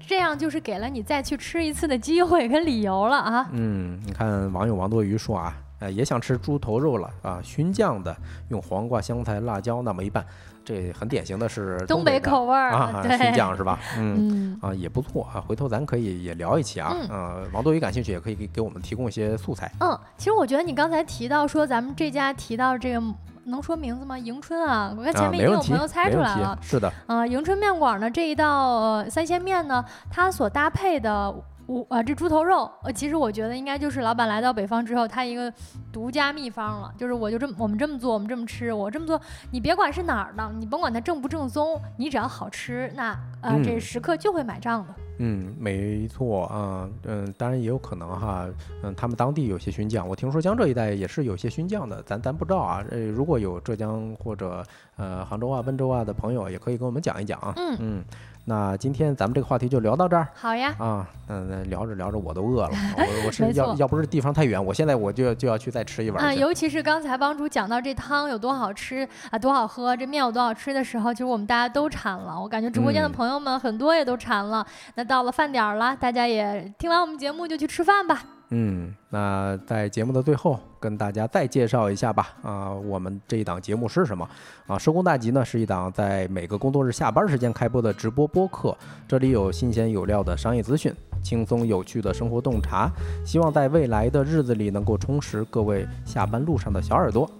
[0.00, 3.48] 这样就是给了你再去吃一次的机会跟理由了啊。
[3.52, 5.56] 嗯，你看网友王多鱼说啊。
[5.80, 7.40] 哎，也想吃猪头肉了啊！
[7.42, 8.14] 熏酱的，
[8.48, 10.24] 用黄瓜、香菜、辣椒那么一拌，
[10.62, 13.78] 这很典型的是东北口味儿啊，熏酱是吧？
[13.96, 15.40] 嗯啊，也不错啊。
[15.40, 16.94] 回头咱可以也聊一期啊。
[17.08, 19.72] 嗯，王多鱼感兴趣，也可以给给我们提供一些素材。
[19.80, 23.02] 嗯，其实我觉得你刚才提到说咱们这家提到这个
[23.44, 24.18] 能说名字吗？
[24.18, 26.58] 迎春啊，我看前面已经有朋友猜出来了。
[26.60, 31.34] 是的，呃，迎春面馆呢这一道三鲜面呢，它所搭配的。
[31.70, 35.52] 我啊，这猪头肉，呃，其实我觉得应该就是老板来到北方之后，他一个
[35.92, 36.92] 独家秘方了。
[36.98, 39.20] 就是我就这么，我们这么做，我们这么吃，我这么做，
[39.52, 44.94] 你别管是哪儿的，你甭管它正不正宗，你只要好吃，那呃，这食客就会买账的。
[45.18, 48.48] 嗯，没错啊，嗯，当然也有可能哈，
[48.82, 52.84] 嗯，他们当地有些熏酱，我听说江浙一带也是有些熏酱的，咱咱不知道啊。
[52.90, 54.64] 呃，如果有浙江或者
[54.96, 57.52] 呃杭州啊、温州啊的朋友，也可以跟我们讲一讲啊。
[57.56, 58.04] 嗯嗯。
[58.50, 60.26] 那今天咱们这个话题就聊到这儿。
[60.34, 60.74] 好呀。
[60.80, 62.70] 啊，嗯，聊着聊着我都饿了。
[62.98, 66.24] 我我是要要不是地方太远，我现在我就就要去再吃一碗。
[66.24, 72.36] 啊，尤其是刚才帮主讲到这汤有多好吃啊，多好喝，这面有多好吃的时候，其实我们大家都馋了。
[72.40, 74.66] 我感觉直播间的朋友们很多也都馋了。
[74.96, 78.20] 那到了饭点儿了，大家也听完我们节目就去吃饭吧。
[78.52, 82.34] 嗯，那在节目的最后，跟大家再介绍一下吧。
[82.42, 84.28] 啊，我们这一档节目是什么？
[84.66, 88.76] 啊，收工大吉呢，是一档在每个工作日下班时间开播的直播播客。
[89.06, 90.92] 这里有新鲜有料的商业资讯，
[91.22, 92.90] 轻松有趣的生活洞察，
[93.24, 97.30] 希望在未来的日子里能够充实各位下班路上的小耳朵。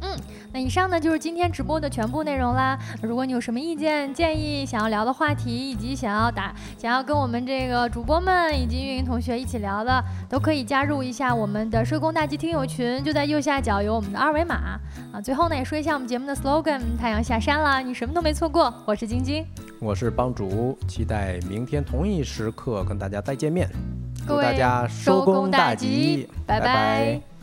[0.00, 0.16] 嗯。
[0.54, 2.78] 那以上呢就是今天直播的全部内容啦。
[3.02, 15.20] 如果你有什么意见建议，想要聊的话题，以及想要打想要跟我们这个主播们以及运营同学一起聊的，都可以加入一下我们的社工大吉听友群，就在右下角有我们的二维码啊。
[15.20, 18.72] 最后呢也说一下我们节目的 slogan：太阳下山了，你什么都没错过。
[18.86, 19.44] 我是晶晶，
[19.80, 23.68] 我是帮主，期待明天同一时刻跟大家再见面。
[24.24, 27.33] 祝大家收工大吉，拜拜。